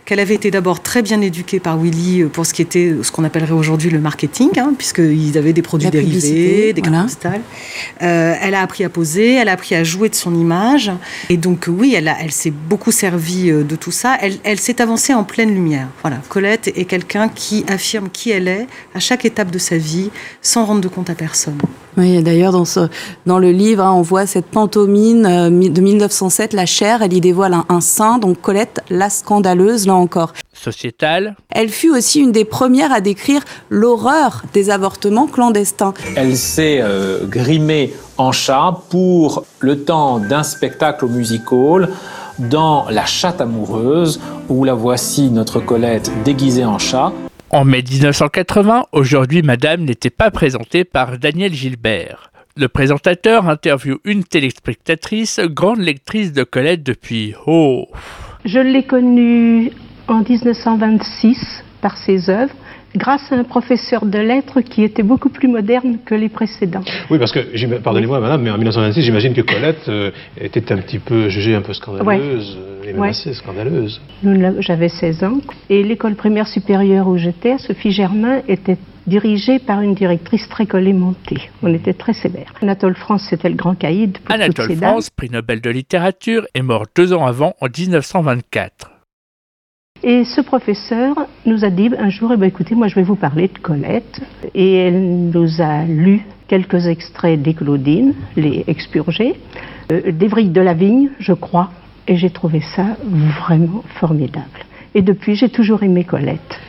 qu'elle 0.09 0.21
avait 0.21 0.37
été 0.37 0.51
d'abord 0.51 0.81
très 0.81 1.03
bien 1.03 1.21
éduquée 1.21 1.61
par 1.61 1.77
Willy 1.77 2.23
euh, 2.23 2.29
pour 2.29 2.47
ce 2.47 2.55
qui 2.55 2.63
était 2.63 2.95
ce 3.03 3.13
qu'on 3.13 3.25
appellerait 3.25 3.53
aujourd'hui 3.53 3.91
le 3.91 4.01
marketing, 4.01 4.49
hein, 4.59 4.73
puisqu'ils 4.77 5.37
avaient 5.37 5.53
des 5.53 5.61
produits 5.61 5.91
dérivés, 5.91 6.73
des 6.73 6.81
voilà. 6.81 7.05
Euh, 8.01 8.35
elle 8.41 8.55
a 8.55 8.63
appris 8.63 8.85
à 8.85 8.89
poser, 8.89 9.35
elle 9.35 9.51
a 9.51 9.53
appris 9.53 9.75
à 9.75 9.85
jouer 9.85 10.09
de 10.09 10.15
son 10.15 10.35
image, 10.35 10.91
et 11.29 11.37
donc 11.37 11.67
oui, 11.69 11.95
elle, 11.95 12.11
elle 12.23 12.31
s'est 12.31 12.51
beaucoup 12.51 12.91
servie 12.91 13.51
euh, 13.51 13.65
de 13.65 13.77
tout 13.77 13.91
ça. 13.91 14.17
Elle, 14.23 14.39
elle 14.45 14.59
s'est 14.59 14.81
avancée 14.81 15.13
en 15.13 15.25
pleine 15.25 15.53
lumière. 15.53 15.89
Voilà, 16.01 16.23
Colette 16.31 16.69
est 16.69 16.87
quelqu'un 16.87 17.29
qui 17.29 17.67
affirme 17.69 18.09
qui 18.09 18.31
elle 18.31 18.49
est 18.49 18.67
à 18.95 19.01
chaque 19.01 19.27
étape 19.27 19.51
de 19.51 19.59
sa 19.59 19.77
vie, 19.77 20.09
sans 20.41 20.65
rendre 20.65 20.81
de 20.81 20.89
compte 20.89 21.11
à 21.11 21.15
personne. 21.15 21.59
Oui, 21.99 22.23
d'ailleurs, 22.23 22.53
dans, 22.53 22.65
ce, 22.65 22.89
dans 23.27 23.41
le 23.41 23.51
livre, 23.51 23.83
hein, 23.83 23.93
on 23.93 24.03
voit 24.03 24.25
cette 24.25 24.47
pantomime 24.47 25.25
de 25.25 25.81
1907, 25.81 26.53
La 26.53 26.65
chair, 26.65 27.03
elle 27.03 27.13
y 27.13 27.21
dévoile 27.21 27.55
un, 27.55 27.67
un 27.69 27.81
sein, 27.81 28.19
donc 28.19 28.41
Colette, 28.41 28.81
la 28.89 29.11
scandaleuse, 29.11 29.87
là 29.87 29.98
encore. 29.99 30.33
Sociétale. 30.53 31.37
Elle 31.51 31.69
fut 31.69 31.91
aussi 31.91 32.21
une 32.21 32.33
des 32.33 32.45
premières 32.45 32.93
à 32.93 33.01
décrire 33.01 33.43
l'horreur 33.69 34.43
des 34.53 34.71
avortements 34.71 35.27
clandestins. 35.27 35.95
Elle 36.17 36.37
s'est 36.37 36.81
euh, 36.81 37.27
grimée 37.27 37.93
en 38.17 38.33
chat 38.33 38.83
pour 38.91 39.45
le 39.61 39.85
temps 39.85 40.19
d'un 40.19 40.43
spectacle 40.43 41.05
au 41.05 41.09
music 41.09 41.53
hall 41.53 41.89
dans 42.39 42.89
La 42.89 43.05
chatte 43.05 43.41
amoureuse, 43.41 44.21
où 44.49 44.65
la 44.65 44.75
voici 44.75 45.31
notre 45.31 45.61
Colette 45.61 46.11
déguisée 46.25 46.65
en 46.65 46.79
chat. 46.79 47.13
En 47.51 47.65
mai 47.65 47.83
1980, 47.83 48.87
aujourd'hui 48.93 49.43
Madame 49.43 49.85
n'était 49.85 50.11
pas 50.11 50.31
présentée 50.31 50.85
par 50.85 51.19
Daniel 51.19 51.53
Gilbert. 51.53 52.31
Le 52.57 52.69
présentateur 52.69 53.49
interviewe 53.49 53.99
une 54.05 54.25
téléspectatrice, 54.25 55.41
grande 55.41 55.79
lectrice 55.79 56.33
de 56.33 56.43
Colette 56.43 56.83
depuis 56.83 57.35
Oh 57.47 57.87
Je 58.45 58.59
l'ai 58.59 58.83
connue 58.83 59.73
en 60.09 60.23
1926 60.23 61.65
par 61.81 61.97
ses 61.97 62.29
œuvres 62.31 62.55
grâce 62.97 63.31
à 63.31 63.37
un 63.37 63.45
professeur 63.45 64.07
de 64.07 64.19
lettres 64.19 64.61
qui 64.63 64.83
était 64.83 65.03
beaucoup 65.03 65.29
plus 65.29 65.49
moderne 65.49 65.99
que 66.05 66.15
les 66.15 66.29
précédents. 66.29 66.83
Oui, 67.11 67.19
parce 67.19 67.33
que, 67.33 67.77
pardonnez-moi 67.79 68.19
madame, 68.19 68.43
mais 68.43 68.51
en 68.51 68.57
1926, 68.57 69.03
j'imagine 69.03 69.35
que 69.35 69.43
Colette 69.43 69.89
euh, 69.89 70.11
était 70.41 70.73
un 70.73 70.79
petit 70.79 70.99
peu 70.99 71.29
jugée 71.29 71.55
un 71.55 71.61
peu 71.61 71.75
scandaleuse, 71.75 72.57
euh, 72.59 72.89
et 72.89 72.93
même 72.93 73.03
assez 73.03 73.35
scandaleuse. 73.35 74.01
J'avais 74.61 74.89
16 74.89 75.25
ans, 75.25 75.39
et 75.69 75.83
l'école 75.83 76.15
primaire 76.15 76.49
supérieure 76.49 77.09
où 77.09 77.19
j'étais, 77.19 77.59
Sophie 77.59 77.93
Germain, 77.93 78.41
était 78.49 78.79
dirigée 79.07 79.59
par 79.59 79.81
une 79.81 79.95
directrice 79.95 80.49
très 80.49 80.67
collémentée. 80.67 81.51
On 81.63 81.73
était 81.73 81.95
très 81.95 82.13
sévère. 82.13 82.53
Anatole 82.63 82.95
France, 82.95 83.27
c'était 83.29 83.49
le 83.49 83.55
grand 83.55 83.75
caïd. 83.75 84.19
Pour 84.19 84.35
Anatole 84.35 84.77
France, 84.77 85.11
prix 85.11 85.31
Nobel 85.31 85.61
de 85.61 85.71
littérature, 85.71 86.47
est 86.55 86.63
mort 86.63 86.85
deux 86.95 87.13
ans 87.13 87.27
avant, 87.27 87.55
en 87.61 87.67
1924. 87.67 88.98
Et 90.03 90.25
ce 90.25 90.41
professeur 90.41 91.17
nous 91.45 91.65
a 91.65 91.71
dit 91.71 91.91
un 91.99 92.09
jour, 92.09 92.33
eh 92.33 92.37
ben, 92.37 92.47
écoutez, 92.47 92.75
moi 92.75 92.89
je 92.89 92.95
vais 92.95 93.03
vous 93.03 93.17
parler 93.17 93.49
de 93.49 93.59
Colette. 93.59 94.21
Et 94.55 94.75
elle 94.75 95.31
nous 95.31 95.61
a 95.61 95.85
lu 95.85 96.25
quelques 96.47 96.87
extraits 96.87 97.41
des 97.41 97.55
Claudines, 97.55 98.15
les 98.37 98.65
expurgés, 98.69 99.35
euh, 99.93 100.13
des 100.13 100.29
vrilles 100.29 100.51
de 100.51 100.61
la 100.61 100.75
vigne, 100.75 101.11
je 101.19 101.33
crois. 101.33 101.71
Et 102.07 102.17
j'ai 102.17 102.31
trouvé 102.31 102.61
ça 102.61 102.97
vraiment 103.05 103.85
formidable. 104.01 104.47
Et 104.95 105.03
depuis, 105.03 105.35
j'ai 105.35 105.51
toujours 105.51 105.83
aimé 105.83 106.05
Colette. 106.05 106.61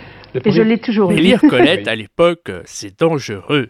Et 0.45 0.51
je 0.51 0.61
l'ai 0.61 0.77
toujours 0.77 1.11
aimé. 1.11 1.21
lire 1.21 1.41
Colette 1.41 1.87
à 1.87 1.95
l'époque, 1.95 2.51
c'est 2.65 2.99
dangereux. 2.99 3.69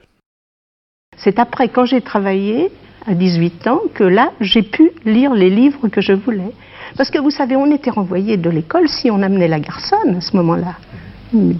C'est 1.18 1.38
après, 1.38 1.70
quand 1.70 1.86
j'ai 1.86 2.02
travaillé 2.02 2.70
à 3.06 3.14
18 3.14 3.68
ans, 3.68 3.82
que 3.94 4.04
là, 4.04 4.32
j'ai 4.42 4.64
pu 4.64 4.92
lire 5.06 5.34
les 5.34 5.50
livres 5.50 5.88
que 5.90 6.02
je 6.02 6.14
voulais. 6.14 6.52
Parce 6.98 7.10
que 7.10 7.20
vous 7.20 7.32
savez, 7.32 7.56
on 7.56 7.72
était 7.74 7.90
renvoyé 7.90 8.38
de 8.38 8.50
l'école 8.50 8.88
si 8.88 9.10
on 9.12 9.22
amenait 9.22 9.48
la 9.48 9.60
garçonne 9.60 10.16
à 10.18 10.22
ce 10.22 10.36
moment-là. 10.38 10.76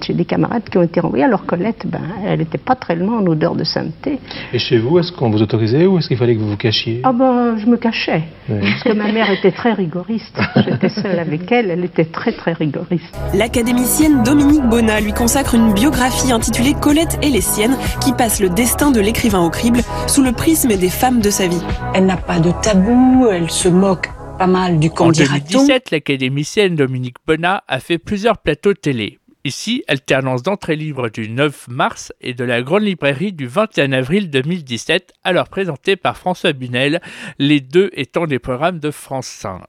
J'ai 0.04 0.14
des 0.14 0.26
camarades 0.26 0.64
qui 0.64 0.80
ont 0.80 0.84
été 0.84 1.00
renvoyés, 1.00 1.26
alors 1.26 1.46
Colette, 1.46 1.86
ben, 1.86 2.02
elle 2.26 2.40
n'était 2.40 2.58
pas 2.58 2.74
très 2.74 2.96
loin 2.96 3.20
en 3.20 3.26
odeur 3.28 3.54
de 3.54 3.64
sainteté. 3.64 4.18
Et 4.52 4.58
chez 4.58 4.80
vous, 4.80 4.98
est-ce 4.98 5.12
qu'on 5.12 5.30
vous 5.30 5.44
autorisait 5.44 5.86
ou 5.86 6.00
est-ce 6.00 6.08
qu'il 6.08 6.18
fallait 6.18 6.36
que 6.36 6.40
vous 6.40 6.50
vous 6.50 6.58
cachiez? 6.58 7.02
Ah 7.04 7.14
ben, 7.14 7.56
je 7.58 7.68
me 7.68 7.78
cachais. 7.78 8.24
Parce 8.48 8.84
que 8.84 8.94
ma 8.94 9.12
mère 9.12 9.30
était 9.30 9.52
très 9.52 9.74
rigoriste. 9.74 10.40
J'étais 10.56 10.90
seule 10.90 11.20
avec 11.20 11.52
elle, 11.52 11.70
elle 11.70 11.84
était 11.84 12.06
très 12.06 12.32
très 12.32 12.54
rigoriste. 12.54 13.16
L'académicienne 13.36 14.24
Dominique 14.24 14.64
Bonnat 14.64 15.02
lui 15.02 15.14
consacre 15.14 15.54
une 15.54 15.74
biographie 15.74 16.32
intitulée 16.32 16.74
Colette 16.74 17.20
et 17.22 17.30
les 17.30 17.42
siennes, 17.42 17.78
qui 18.02 18.14
passe 18.14 18.42
le 18.42 18.50
destin 18.50 18.90
de 18.90 19.00
l'écrivain 19.00 19.42
au 19.42 19.52
crible 19.52 19.82
sous 20.08 20.24
le 20.24 20.32
prisme 20.32 20.76
des 20.78 20.90
femmes 20.90 21.22
de 21.22 21.30
sa 21.30 21.48
vie. 21.48 21.62
Elle 21.94 22.08
n'a 22.08 22.18
pas 22.18 22.40
de 22.40 22.52
tabou, 22.64 23.28
elle 23.32 23.52
se 23.52 23.70
moque 23.70 24.10
pas 24.40 24.48
mal 24.48 24.80
du 24.80 24.90
En 24.98 25.12
2017, 25.12 25.92
l'académicienne 25.92 26.78
Dominique 26.78 27.18
Bonnat 27.28 27.62
a 27.68 27.82
fait 27.82 27.98
plusieurs 27.98 28.38
plateaux 28.38 28.74
télé. 28.74 29.20
Ici, 29.44 29.84
alternance 29.90 30.44
d'entrée 30.44 30.78
libre 30.78 31.10
du 31.10 31.30
9 31.30 31.68
mars 31.68 32.14
et 32.22 32.34
de 32.34 32.46
la 32.46 32.62
Grande 32.62 32.84
Librairie 32.84 33.34
du 33.34 33.48
21 33.48 33.92
avril 33.92 34.30
2017, 34.30 35.12
alors 35.26 35.50
présenté 35.50 35.98
par 35.98 36.16
François 36.18 36.54
Bunel, 36.54 37.02
les 37.38 37.60
deux 37.60 37.90
étant 37.92 38.28
des 38.28 38.40
programmes 38.40 38.80
de 38.80 38.92
France 38.92 39.28
5. 39.28 39.62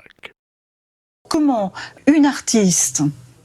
Comment 1.28 1.72
une 2.06 2.26
artiste 2.26 3.02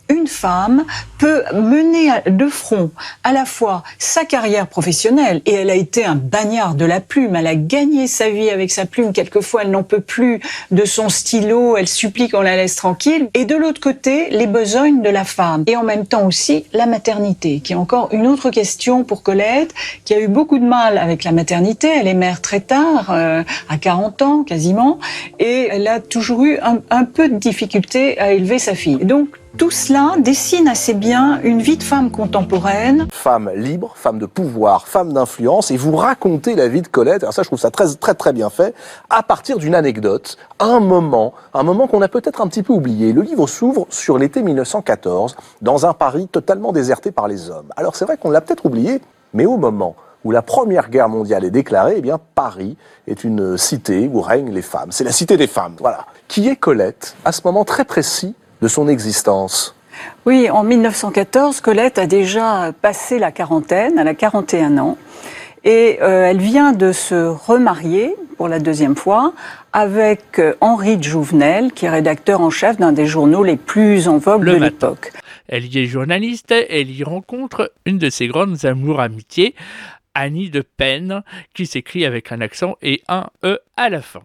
une 0.10 0.28
femme 0.28 0.84
peut 1.18 1.44
mener 1.54 2.10
de 2.28 2.48
front 2.48 2.92
à 3.24 3.32
la 3.32 3.46
fois 3.46 3.84
sa 3.98 4.26
carrière 4.26 4.68
professionnelle, 4.68 5.42
et 5.46 5.54
elle 5.54 5.70
a 5.70 5.76
été 5.76 6.06
un 6.06 6.16
bagnard 6.16 6.76
de 6.76 6.86
la 6.86 7.00
plume, 7.00 7.36
elle 7.36 7.48
a 7.48 7.56
gagné 7.56 8.08
sa 8.08 8.30
vie 8.30 8.50
avec 8.50 8.72
sa 8.72 8.86
plume, 8.86 9.14
quelquefois 9.14 9.64
elle 9.64 9.72
n'en 9.72 9.84
peut 9.84 10.02
plus 10.02 10.40
de 10.72 10.86
son 10.86 11.10
stylo, 11.10 11.78
elle 11.78 11.88
supplie 11.88 12.30
qu'on 12.30 12.42
la 12.42 12.56
laisse 12.56 12.76
tranquille, 12.76 13.30
et 13.34 13.46
de 13.46 13.56
l'autre 13.56 13.82
côté, 13.82 14.30
les 14.30 14.48
besognes 14.48 15.02
de 15.02 15.10
la 15.10 15.24
femme, 15.24 15.64
et 15.68 15.76
en 15.76 15.84
même 15.84 16.06
temps 16.06 16.26
aussi 16.26 16.66
la 16.74 16.86
maternité, 16.86 17.62
qui 17.62 17.74
est 17.74 17.78
encore 17.78 18.10
une 18.12 18.28
autre 18.28 18.50
question 18.50 19.04
pour 19.04 19.24
Colette, 19.24 19.74
qui 20.04 20.14
a 20.14 20.20
eu 20.20 20.28
beaucoup 20.28 20.60
de 20.60 20.66
mal 20.66 20.98
avec 20.98 21.24
la 21.24 21.32
maternité, 21.32 21.90
elle 22.00 22.08
est 22.08 22.14
mère 22.14 22.42
très 22.42 22.60
tard, 22.60 23.12
euh, 23.12 23.44
à 23.70 23.78
40 23.78 24.22
ans 24.22 24.44
quasiment, 24.44 25.00
et 25.40 25.70
elle 25.72 25.88
a 25.88 26.00
toujours 26.00 26.44
eu 26.44 26.58
un, 26.60 26.80
un 26.90 27.06
peu 27.06 27.30
de 27.30 27.36
difficulté 27.36 28.20
à 28.20 28.32
élever 28.32 28.60
sa 28.60 28.76
fille. 28.76 28.98
Donc 28.98 29.30
tout 29.58 29.72
cela 29.72 30.16
dessine 30.20 30.68
assez 30.68 30.94
bien 30.94 31.40
une 31.42 31.62
vie 31.62 31.78
de 31.78 31.84
femme 31.84 32.12
contemporaine. 32.12 33.08
Femme 33.12 33.50
libre, 33.56 33.94
femme 33.96 34.20
de 34.20 34.26
pouvoir, 34.26 34.88
femme 34.88 35.14
d'influence, 35.14 35.72
et 35.72 35.78
vous 35.78 35.96
racontez 35.96 36.56
la 36.56 36.68
vie 36.68 36.82
de 36.82 36.88
Colette, 36.88 37.24
alors 37.24 37.34
ça 37.34 37.44
je 37.44 37.48
trouve 37.48 37.60
ça 37.60 37.72
très 37.72 37.96
très 37.96 38.14
très 38.14 38.34
bien 38.34 38.50
fait, 38.50 38.74
à 39.10 39.24
partir 39.24 39.58
d'une 39.58 39.76
anecdote, 39.76 40.38
un 40.60 40.80
moment, 40.80 41.34
un 41.54 41.64
moment 41.64 41.88
qu'on 41.88 42.02
a 42.02 42.08
peut-être 42.08 42.42
un 42.42 42.48
petit 42.48 42.64
peu 42.64 42.74
oublié. 42.74 43.14
Le 43.14 43.22
livre 43.22 43.48
s'ouvre 43.48 43.88
sur 43.90 44.18
l'été 44.18 44.42
1914, 44.42 45.36
dans 45.62 45.86
un 45.86 45.94
Paris 45.94 46.28
totalement 46.28 46.72
déserté 46.72 47.12
par 47.12 47.28
les 47.28 47.50
hommes. 47.50 47.68
Alors 47.78 47.96
c'est 47.96 48.06
vrai 48.06 48.18
qu'on 48.18 48.32
l'a 48.32 48.42
peut-être 48.42 48.66
oublié, 48.66 49.02
mais 49.34 49.46
au 49.46 49.58
moment 49.58 49.96
où 50.24 50.32
la 50.32 50.42
Première 50.42 50.90
Guerre 50.90 51.08
mondiale 51.08 51.46
est 51.46 51.52
déclarée, 51.52 51.96
eh 51.98 52.02
bien 52.02 52.20
Paris 52.34 52.78
est 53.08 53.24
une 53.24 53.58
cité 53.58 54.10
où 54.12 54.22
règnent 54.22 54.52
les 54.52 54.64
femmes. 54.64 54.92
C'est 54.92 55.04
la 55.04 55.12
cité 55.12 55.38
des 55.38 55.48
femmes, 55.48 55.76
voilà. 55.80 56.06
Qui 56.28 56.50
est 56.50 56.56
Colette 56.56 57.16
à 57.24 57.32
ce 57.32 57.42
moment 57.46 57.64
très 57.64 57.86
précis 57.86 58.36
de 58.62 58.68
son 58.68 58.88
existence 58.88 59.76
Oui, 60.26 60.50
en 60.50 60.64
1914, 60.64 61.62
Colette 61.62 62.00
a 62.00 62.08
déjà 62.08 62.72
passé 62.82 63.20
la 63.20 63.32
quarantaine, 63.32 63.98
elle 63.98 64.08
a 64.08 64.14
41 64.14 64.78
ans, 64.78 64.98
et 65.64 65.98
euh, 66.02 66.26
elle 66.26 66.40
vient 66.40 66.72
de 66.72 66.92
se 66.92 67.28
remarier 67.28 68.16
pour 68.38 68.48
la 68.48 68.60
deuxième 68.60 68.96
fois 68.96 69.34
avec 69.74 70.40
euh, 70.40 70.54
Henri 70.62 70.98
de 70.98 71.04
Jouvenel, 71.04 71.72
qui 71.72 71.86
est 71.86 71.90
rédacteur 71.90 72.42
en 72.42 72.50
chef 72.50 72.78
d'un 72.78 72.92
des 72.92 73.06
journaux 73.06 73.44
les 73.44 73.58
plus 73.58 74.08
en 74.08 74.18
vogue 74.18 74.46
de 74.46 74.56
l'époque. 74.56 75.12
Elle 75.48 75.66
y 75.66 75.80
est 75.80 75.86
journaliste, 75.86 76.52
elle 76.52 76.90
y 76.90 77.04
rencontre 77.04 77.72
une 77.86 77.98
de 77.98 78.10
ses 78.10 78.28
grandes 78.28 78.66
amours 78.66 79.00
amitiés, 79.00 79.56
Annie 80.14 80.50
de 80.50 80.62
Penne, 80.62 81.24
qui 81.54 81.66
s'écrit 81.66 82.06
avec 82.06 82.32
un 82.32 82.42
accent 82.42 82.78
et 82.82 83.02
un 83.08 83.28
E 83.44 83.60
à 83.76 83.90
la 83.90 84.02
fin. 84.02 84.22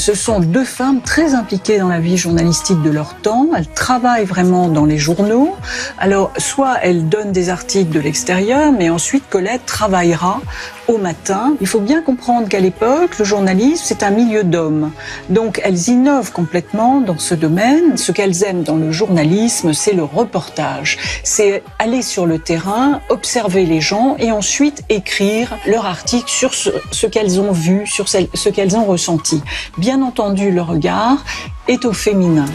Ce 0.00 0.14
sont 0.14 0.40
deux 0.40 0.64
femmes 0.64 1.02
très 1.02 1.34
impliquées 1.34 1.78
dans 1.78 1.88
la 1.88 2.00
vie 2.00 2.16
journalistique 2.16 2.80
de 2.80 2.88
leur 2.88 3.16
temps. 3.16 3.48
Elles 3.54 3.66
travaillent 3.66 4.24
vraiment 4.24 4.68
dans 4.68 4.86
les 4.86 4.96
journaux. 4.96 5.54
Alors, 5.98 6.32
soit 6.38 6.78
elles 6.82 7.10
donnent 7.10 7.32
des 7.32 7.50
articles 7.50 7.92
de 7.92 8.00
l'extérieur, 8.00 8.72
mais 8.72 8.88
ensuite 8.88 9.24
Colette 9.28 9.66
travaillera 9.66 10.40
au 10.88 10.96
matin. 10.96 11.54
Il 11.60 11.66
faut 11.66 11.80
bien 11.80 12.00
comprendre 12.00 12.48
qu'à 12.48 12.60
l'époque, 12.60 13.18
le 13.18 13.24
journalisme, 13.26 13.82
c'est 13.84 14.02
un 14.02 14.10
milieu 14.10 14.42
d'hommes. 14.42 14.90
Donc, 15.28 15.60
elles 15.62 15.88
innovent 15.88 16.32
complètement 16.32 17.02
dans 17.02 17.18
ce 17.18 17.34
domaine. 17.34 17.98
Ce 17.98 18.10
qu'elles 18.10 18.42
aiment 18.42 18.62
dans 18.62 18.76
le 18.76 18.90
journalisme, 18.92 19.74
c'est 19.74 19.92
le 19.92 20.02
reportage. 20.02 20.98
C'est 21.24 21.62
aller 21.78 22.00
sur 22.00 22.24
le 22.24 22.38
terrain, 22.38 23.02
observer 23.10 23.66
les 23.66 23.82
gens 23.82 24.16
et 24.18 24.32
ensuite 24.32 24.82
écrire 24.88 25.58
leur 25.66 25.84
article 25.84 26.30
sur 26.30 26.54
ce, 26.54 27.06
qu'elles 27.06 27.38
ont 27.38 27.52
vu, 27.52 27.86
sur 27.86 28.08
ce 28.08 28.48
qu'elles 28.48 28.76
ont 28.76 28.86
ressenti 28.86 29.42
entendu, 29.98 30.50
le 30.50 30.62
regard 30.62 31.18
est 31.68 31.84
au 31.84 31.92
féminin. 31.92 32.46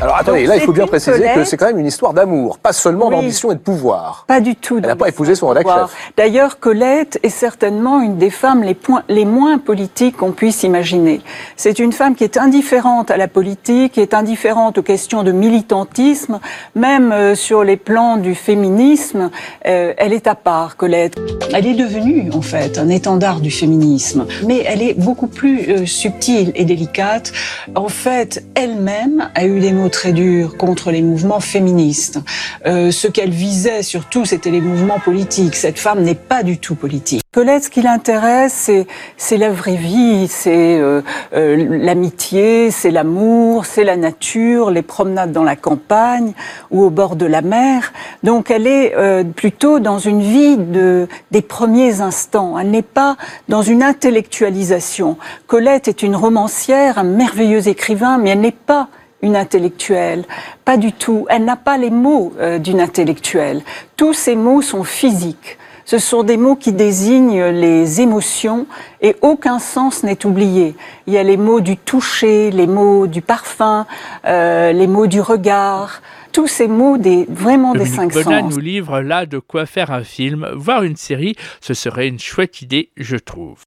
Alors 0.00 0.16
attendez, 0.16 0.46
là 0.46 0.56
il 0.56 0.62
faut 0.62 0.72
bien 0.72 0.86
préciser 0.86 1.26
que 1.34 1.44
c'est 1.44 1.56
quand 1.56 1.66
même 1.66 1.78
une 1.78 1.86
histoire 1.86 2.12
d'amour, 2.12 2.58
pas 2.58 2.72
seulement 2.72 3.10
d'ambition 3.10 3.50
et 3.52 3.54
de 3.54 3.60
pouvoir. 3.60 4.24
Pas 4.26 4.40
du 4.40 4.54
tout. 4.54 4.78
Elle 4.78 4.86
n'a 4.86 4.96
pas 4.96 5.08
épousé 5.08 5.34
son 5.34 5.48
rédacteur 5.48 5.88
chef. 5.88 6.12
D'ailleurs, 6.16 6.58
Colette 6.58 7.18
est 7.22 7.30
certainement 7.30 8.00
une 8.00 8.16
des 8.16 8.30
femmes 8.30 8.62
les, 8.62 8.76
les 9.08 9.24
moins 9.24 9.58
politiques 9.58 10.16
qu'on 10.16 10.32
puisse 10.32 10.62
imaginer. 10.62 11.20
C'est 11.56 11.78
une 11.78 11.92
femme 11.92 12.14
qui 12.14 12.24
est 12.24 12.36
indifférente 12.36 13.10
à 13.10 13.16
la 13.16 13.28
politique, 13.28 13.92
qui 13.92 14.00
est 14.00 14.14
indifférente 14.14 14.78
aux 14.78 14.82
questions 14.82 15.22
de 15.22 15.32
militantisme, 15.32 16.40
même 16.74 17.12
euh, 17.12 17.34
sur 17.34 17.64
les 17.64 17.76
plans 17.76 18.16
du 18.16 18.34
féminisme, 18.34 19.30
euh, 19.66 19.94
elle 19.96 20.12
est 20.12 20.26
à 20.26 20.34
part, 20.34 20.76
Colette. 20.76 21.16
Elle 21.54 21.66
est 21.66 21.74
devenue 21.74 22.30
en 22.32 22.42
fait 22.42 22.78
un 22.78 22.88
étendard 22.88 23.40
du 23.40 23.50
féminisme, 23.50 24.26
mais 24.46 24.62
elle 24.66 24.82
est 24.82 24.94
beaucoup 24.94 25.26
plus 25.26 25.68
euh, 25.68 25.86
subtile 25.86 26.52
et 26.54 26.64
délicate. 26.64 27.32
En 27.74 27.88
fait, 27.88 28.44
elle-même 28.54 29.30
a 29.34 29.46
eu 29.46 29.60
des 29.60 29.72
mots 29.72 29.85
très 29.88 30.12
durs 30.12 30.56
contre 30.56 30.90
les 30.90 31.02
mouvements 31.02 31.40
féministes. 31.40 32.18
Euh, 32.66 32.90
ce 32.90 33.08
qu'elle 33.08 33.30
visait 33.30 33.82
surtout, 33.82 34.24
c'était 34.24 34.50
les 34.50 34.60
mouvements 34.60 34.98
politiques. 34.98 35.56
Cette 35.56 35.78
femme 35.78 36.02
n'est 36.02 36.14
pas 36.14 36.42
du 36.42 36.58
tout 36.58 36.74
politique. 36.74 37.22
Colette, 37.32 37.64
ce 37.64 37.70
qui 37.70 37.82
l'intéresse, 37.82 38.70
c'est 39.16 39.36
la 39.36 39.50
vraie 39.50 39.76
vie, 39.76 40.26
c'est 40.28 40.78
euh, 40.78 41.02
euh, 41.34 41.78
l'amitié, 41.82 42.70
c'est 42.70 42.90
l'amour, 42.90 43.66
c'est 43.66 43.84
la 43.84 43.96
nature, 43.96 44.70
les 44.70 44.82
promenades 44.82 45.32
dans 45.32 45.44
la 45.44 45.56
campagne 45.56 46.32
ou 46.70 46.82
au 46.82 46.90
bord 46.90 47.16
de 47.16 47.26
la 47.26 47.42
mer. 47.42 47.92
Donc 48.22 48.50
elle 48.50 48.66
est 48.66 48.94
plutôt 49.34 49.80
dans 49.80 49.98
une 49.98 50.22
vie 50.22 50.56
de, 50.56 51.08
des 51.30 51.42
premiers 51.42 52.00
instants. 52.00 52.58
Elle 52.58 52.70
n'est 52.70 52.82
pas 52.82 53.16
dans 53.48 53.62
une 53.62 53.82
intellectualisation. 53.82 55.18
Colette 55.46 55.88
est 55.88 56.02
une 56.02 56.16
romancière, 56.16 56.98
un 56.98 57.04
merveilleux 57.04 57.68
écrivain, 57.68 58.18
mais 58.18 58.30
elle 58.30 58.40
n'est 58.40 58.52
pas 58.52 58.88
une 59.26 59.36
intellectuelle. 59.36 60.24
Pas 60.64 60.76
du 60.76 60.92
tout. 60.92 61.26
Elle 61.28 61.44
n'a 61.44 61.56
pas 61.56 61.76
les 61.76 61.90
mots 61.90 62.32
d'une 62.60 62.80
intellectuelle. 62.80 63.62
Tous 63.96 64.14
ces 64.14 64.36
mots 64.36 64.62
sont 64.62 64.84
physiques. 64.84 65.58
Ce 65.86 65.98
sont 65.98 66.24
des 66.24 66.36
mots 66.36 66.56
qui 66.56 66.72
désignent 66.72 67.44
les 67.44 68.00
émotions 68.00 68.66
et 69.00 69.14
aucun 69.22 69.60
sens 69.60 70.02
n'est 70.02 70.26
oublié. 70.26 70.74
Il 71.06 71.12
y 71.12 71.16
a 71.16 71.22
les 71.22 71.36
mots 71.36 71.60
du 71.60 71.76
toucher, 71.76 72.50
les 72.50 72.66
mots 72.66 73.06
du 73.06 73.22
parfum, 73.22 73.86
euh, 74.26 74.72
les 74.72 74.88
mots 74.88 75.06
du 75.06 75.20
regard. 75.20 76.02
Tous 76.32 76.48
ces 76.48 76.66
mots 76.66 76.98
des, 76.98 77.24
vraiment 77.28 77.72
des 77.72 77.86
cinq 77.86 78.12
Bonnat 78.12 78.40
sens. 78.40 78.52
nous 78.52 78.60
livre 78.60 79.00
là 79.00 79.26
de 79.26 79.38
quoi 79.38 79.64
faire 79.64 79.92
un 79.92 80.02
film, 80.02 80.48
voire 80.54 80.82
une 80.82 80.96
série. 80.96 81.36
Ce 81.60 81.72
serait 81.72 82.08
une 82.08 82.18
chouette 82.18 82.62
idée, 82.62 82.90
je 82.96 83.16
trouve. 83.16 83.64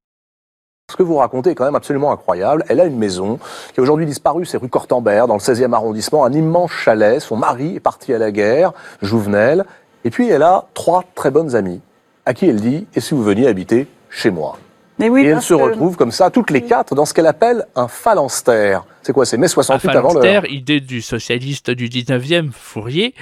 Ce 0.90 0.96
que 0.96 1.04
vous 1.04 1.16
racontez 1.18 1.52
est 1.52 1.56
quand 1.56 1.66
même 1.66 1.76
absolument 1.76 2.12
incroyable. 2.12 2.66
Elle 2.68 2.80
a 2.80 2.86
une 2.86 2.98
maison 2.98 3.40
qui 3.74 3.80
a 3.80 3.84
aujourd'hui 3.84 4.08
disparu, 4.08 4.46
c'est 4.46 4.58
rue 4.58 4.70
Cortambert, 4.70 5.28
dans 5.28 5.36
le 5.36 5.40
16e 5.40 5.72
arrondissement, 5.74 6.26
un 6.26 6.34
immense 6.34 6.72
chalet. 6.72 7.22
Son 7.22 7.38
mari 7.38 7.76
est 7.76 7.80
parti 7.80 8.14
à 8.14 8.18
la 8.18 8.32
guerre, 8.32 8.74
Jouvenel. 9.02 9.66
Et 10.04 10.10
puis 10.10 10.30
elle 10.30 10.44
a 10.44 10.66
trois 10.74 11.04
très 11.14 11.30
bonnes 11.30 11.56
amies 11.56 11.82
à 12.26 12.34
qui 12.34 12.48
elle 12.48 12.62
dit 12.62 12.88
Et 12.96 13.00
si 13.00 13.14
vous 13.14 13.24
veniez 13.24 13.48
habiter 13.48 13.88
chez 14.10 14.32
moi? 14.32 14.58
Mais 15.00 15.10
oui, 15.10 15.22
Et 15.22 15.28
elles 15.28 15.34
parce 15.36 15.46
se 15.48 15.54
que- 15.54 15.62
retrouvent 15.62 15.96
comme 15.96 16.12
ça, 16.12 16.30
toutes 16.30 16.52
les 16.52 16.62
quatre, 16.62 16.94
dans 16.94 17.06
ce 17.06 17.14
qu'elle 17.14 17.26
appelle 17.28 17.66
un 17.76 17.88
phalanstère. 17.88 18.84
C'est 19.02 19.14
quoi 19.14 19.26
C'est 19.26 19.38
mai 19.38 19.46
Un 19.46 19.50
68 19.50 19.90
avant 19.90 20.02
l'heure 20.02 20.12
phalanstère, 20.22 20.46
idée 20.52 20.82
du 20.82 21.02
socialiste 21.02 21.72
du 21.72 21.88
19e 21.88 22.52
Fourier, 22.52 23.16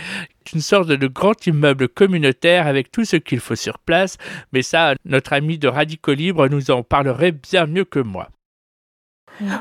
une 0.53 0.62
sorte 0.62 0.88
de 0.88 1.07
grand 1.07 1.46
immeuble 1.46 1.88
communautaire 1.88 2.65
avec 2.67 2.91
tout 2.91 3.05
ce 3.05 3.15
qu'il 3.15 3.39
faut 3.39 3.55
sur 3.55 3.77
place, 3.79 4.17
mais 4.53 4.63
ça, 4.63 4.96
notre 5.05 5.34
ami 5.34 5.57
de 5.60 5.67
Radicaux 5.67 6.13
Libre 6.13 6.48
nous 6.48 6.72
en 6.72 6.81
parlerait 6.84 7.31
bien 7.31 7.67
mieux 7.67 7.86
que 7.86 8.00
moi. 8.00 8.27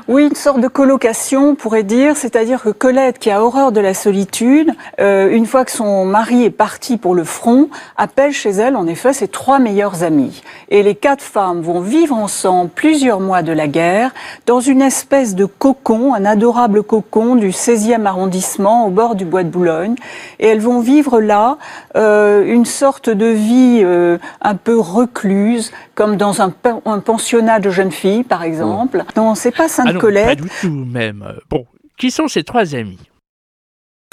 Oui, 0.07 0.23
une 0.27 0.35
sorte 0.35 0.59
de 0.59 0.67
colocation, 0.67 1.49
on 1.49 1.55
pourrait 1.55 1.83
dire, 1.83 2.17
c'est-à-dire 2.17 2.63
que 2.63 2.69
Colette, 2.69 3.19
qui 3.19 3.29
a 3.29 3.43
horreur 3.43 3.71
de 3.71 3.79
la 3.79 3.93
solitude, 3.93 4.71
euh, 4.99 5.29
une 5.29 5.45
fois 5.45 5.65
que 5.65 5.71
son 5.71 6.05
mari 6.05 6.43
est 6.43 6.49
parti 6.49 6.97
pour 6.97 7.13
le 7.13 7.23
front, 7.23 7.69
appelle 7.97 8.31
chez 8.31 8.49
elle, 8.49 8.75
en 8.75 8.87
effet, 8.87 9.13
ses 9.13 9.27
trois 9.27 9.59
meilleures 9.59 10.03
amies. 10.03 10.41
Et 10.69 10.81
les 10.81 10.95
quatre 10.95 11.21
femmes 11.21 11.61
vont 11.61 11.79
vivre 11.79 12.15
ensemble 12.15 12.69
plusieurs 12.73 13.19
mois 13.19 13.43
de 13.43 13.51
la 13.51 13.67
guerre, 13.67 14.11
dans 14.47 14.59
une 14.59 14.81
espèce 14.81 15.35
de 15.35 15.45
cocon, 15.45 16.13
un 16.13 16.25
adorable 16.25 16.81
cocon 16.83 17.35
du 17.35 17.49
16e 17.51 18.05
arrondissement, 18.05 18.87
au 18.87 18.89
bord 18.89 19.15
du 19.15 19.25
bois 19.25 19.43
de 19.43 19.49
Boulogne. 19.49 19.95
Et 20.39 20.47
elles 20.47 20.59
vont 20.61 20.79
vivre 20.79 21.21
là 21.21 21.57
euh, 21.95 22.43
une 22.45 22.65
sorte 22.65 23.09
de 23.09 23.27
vie 23.27 23.81
euh, 23.83 24.17
un 24.41 24.55
peu 24.55 24.79
recluse, 24.79 25.71
comme 25.95 26.15
dans 26.17 26.41
un, 26.41 26.49
pen- 26.49 26.81
un 26.85 26.99
pensionnat 26.99 27.59
de 27.59 27.69
jeunes 27.69 27.91
filles, 27.91 28.23
par 28.23 28.43
exemple. 28.43 29.03
Non, 29.15 29.35
c'est 29.35 29.51
pas 29.55 29.66
Ah 29.67 29.83
pas 29.83 29.91
Sainte-Colette. 29.91 30.41
du 30.41 30.49
tout 30.61 30.85
même. 30.85 31.25
Bon, 31.49 31.65
qui 31.97 32.11
sont 32.11 32.27
ces 32.27 32.43
trois 32.43 32.75
amis 32.75 32.99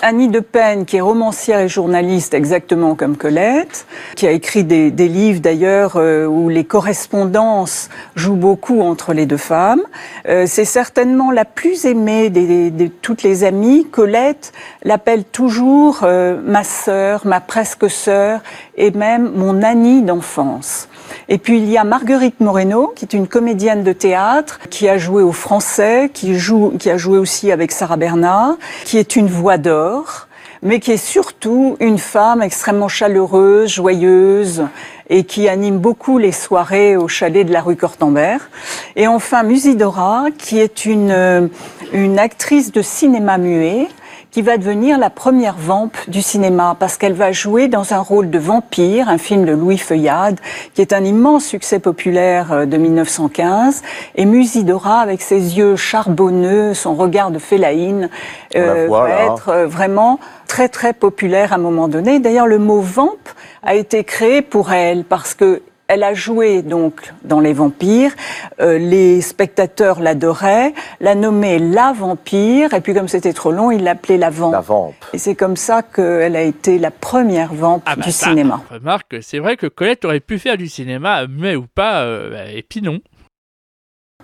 Annie 0.02 0.26
de 0.28 0.40
Penne, 0.40 0.86
qui 0.86 0.96
est 0.96 1.00
romancière 1.00 1.60
et 1.60 1.68
journaliste 1.68 2.34
exactement 2.34 2.96
comme 2.96 3.16
Colette, 3.16 3.86
qui 4.16 4.26
a 4.26 4.32
écrit 4.32 4.64
des, 4.64 4.90
des 4.90 5.06
livres 5.06 5.38
d'ailleurs 5.40 5.92
euh, 5.94 6.26
où 6.26 6.48
les 6.48 6.64
correspondances 6.64 7.90
jouent 8.16 8.34
beaucoup 8.34 8.80
entre 8.80 9.12
les 9.12 9.24
deux 9.24 9.36
femmes. 9.36 9.82
Euh, 10.28 10.46
c'est 10.48 10.64
certainement 10.64 11.30
la 11.30 11.44
plus 11.44 11.84
aimée 11.84 12.28
de 12.28 12.86
toutes 12.88 13.22
les 13.22 13.44
amies. 13.44 13.86
Colette 13.88 14.52
l'appelle 14.82 15.24
toujours 15.24 16.00
euh, 16.02 16.40
ma 16.44 16.64
sœur, 16.64 17.24
ma 17.24 17.40
presque 17.40 17.88
sœur 17.88 18.40
et 18.76 18.90
même 18.90 19.30
mon 19.36 19.62
Annie 19.62 20.02
d'enfance. 20.02 20.88
Et 21.28 21.38
puis 21.38 21.58
il 21.58 21.70
y 21.70 21.78
a 21.78 21.84
Marguerite 21.84 22.40
Moreno, 22.40 22.92
qui 22.94 23.04
est 23.04 23.14
une 23.14 23.26
comédienne 23.26 23.82
de 23.82 23.92
théâtre, 23.92 24.60
qui 24.70 24.88
a 24.88 24.98
joué 24.98 25.22
au 25.22 25.32
français, 25.32 26.10
qui, 26.12 26.38
joue, 26.38 26.74
qui 26.78 26.90
a 26.90 26.96
joué 26.96 27.18
aussi 27.18 27.52
avec 27.52 27.72
Sarah 27.72 27.96
Bernard, 27.96 28.56
qui 28.84 28.98
est 28.98 29.16
une 29.16 29.28
voix 29.28 29.58
d'or, 29.58 30.28
mais 30.62 30.80
qui 30.80 30.92
est 30.92 30.96
surtout 30.96 31.76
une 31.80 31.98
femme 31.98 32.42
extrêmement 32.42 32.88
chaleureuse, 32.88 33.70
joyeuse, 33.70 34.64
et 35.10 35.24
qui 35.24 35.48
anime 35.48 35.78
beaucoup 35.78 36.18
les 36.18 36.32
soirées 36.32 36.96
au 36.96 37.08
chalet 37.08 37.46
de 37.46 37.52
la 37.52 37.60
rue 37.60 37.76
Cortambert. 37.76 38.48
Et 38.96 39.06
enfin 39.06 39.42
Musidora, 39.42 40.26
qui 40.38 40.58
est 40.58 40.86
une, 40.86 41.10
euh, 41.10 41.46
une 41.92 42.18
actrice 42.18 42.72
de 42.72 42.80
cinéma 42.80 43.36
muet, 43.36 43.88
qui 44.34 44.42
va 44.42 44.58
devenir 44.58 44.98
la 44.98 45.10
première 45.10 45.54
vampe 45.56 45.96
du 46.08 46.20
cinéma 46.20 46.74
parce 46.80 46.96
qu'elle 46.96 47.12
va 47.12 47.30
jouer 47.30 47.68
dans 47.68 47.94
un 47.94 48.00
rôle 48.00 48.30
de 48.30 48.38
vampire, 48.40 49.08
un 49.08 49.16
film 49.16 49.44
de 49.44 49.52
Louis 49.52 49.78
Feuillade, 49.78 50.40
qui 50.74 50.80
est 50.80 50.92
un 50.92 51.04
immense 51.04 51.44
succès 51.44 51.78
populaire 51.78 52.50
euh, 52.50 52.66
de 52.66 52.76
1915. 52.76 53.82
Et 54.16 54.24
Musidora, 54.24 54.98
avec 54.98 55.22
ses 55.22 55.56
yeux 55.56 55.76
charbonneux, 55.76 56.74
son 56.74 56.96
regard 56.96 57.30
de 57.30 57.38
félaïne, 57.38 58.10
euh, 58.56 58.88
va 58.90 59.08
là. 59.08 59.24
être 59.26 59.48
euh, 59.50 59.66
vraiment 59.68 60.18
très 60.48 60.68
très 60.68 60.94
populaire 60.94 61.52
à 61.52 61.54
un 61.54 61.58
moment 61.58 61.86
donné. 61.86 62.18
D'ailleurs, 62.18 62.48
le 62.48 62.58
mot 62.58 62.80
vampe 62.80 63.28
a 63.62 63.76
été 63.76 64.02
créé 64.02 64.42
pour 64.42 64.72
elle 64.72 65.04
parce 65.04 65.34
que 65.34 65.62
elle 65.88 66.02
a 66.02 66.14
joué 66.14 66.62
donc 66.62 67.12
dans 67.24 67.40
Les 67.40 67.52
Vampires. 67.52 68.12
Euh, 68.60 68.78
les 68.78 69.20
spectateurs 69.20 70.00
l'adoraient, 70.00 70.72
la 71.00 71.14
nommaient 71.14 71.58
la 71.58 71.92
vampire, 71.92 72.72
et 72.74 72.80
puis 72.80 72.94
comme 72.94 73.08
c'était 73.08 73.32
trop 73.32 73.52
long, 73.52 73.70
ils 73.70 73.82
l'appelaient 73.82 74.18
la 74.18 74.30
vampe. 74.30 74.52
La 74.52 74.60
vampe. 74.60 74.94
Et 75.12 75.18
c'est 75.18 75.34
comme 75.34 75.56
ça 75.56 75.82
qu'elle 75.82 76.36
a 76.36 76.42
été 76.42 76.78
la 76.78 76.90
première 76.90 77.52
vampe 77.52 77.82
Ah 77.86 77.96
bah 77.96 78.04
du 78.04 78.12
ça, 78.12 78.28
cinéma. 78.28 78.62
Remarque, 78.70 79.16
c'est 79.22 79.38
vrai 79.38 79.56
que 79.56 79.66
Colette 79.66 80.04
aurait 80.04 80.20
pu 80.20 80.38
faire 80.38 80.56
du 80.56 80.68
cinéma, 80.68 81.26
mais 81.28 81.56
ou 81.56 81.66
pas, 81.66 82.02
euh, 82.02 82.46
et 82.52 82.62
puis 82.62 82.80
non. 82.80 83.00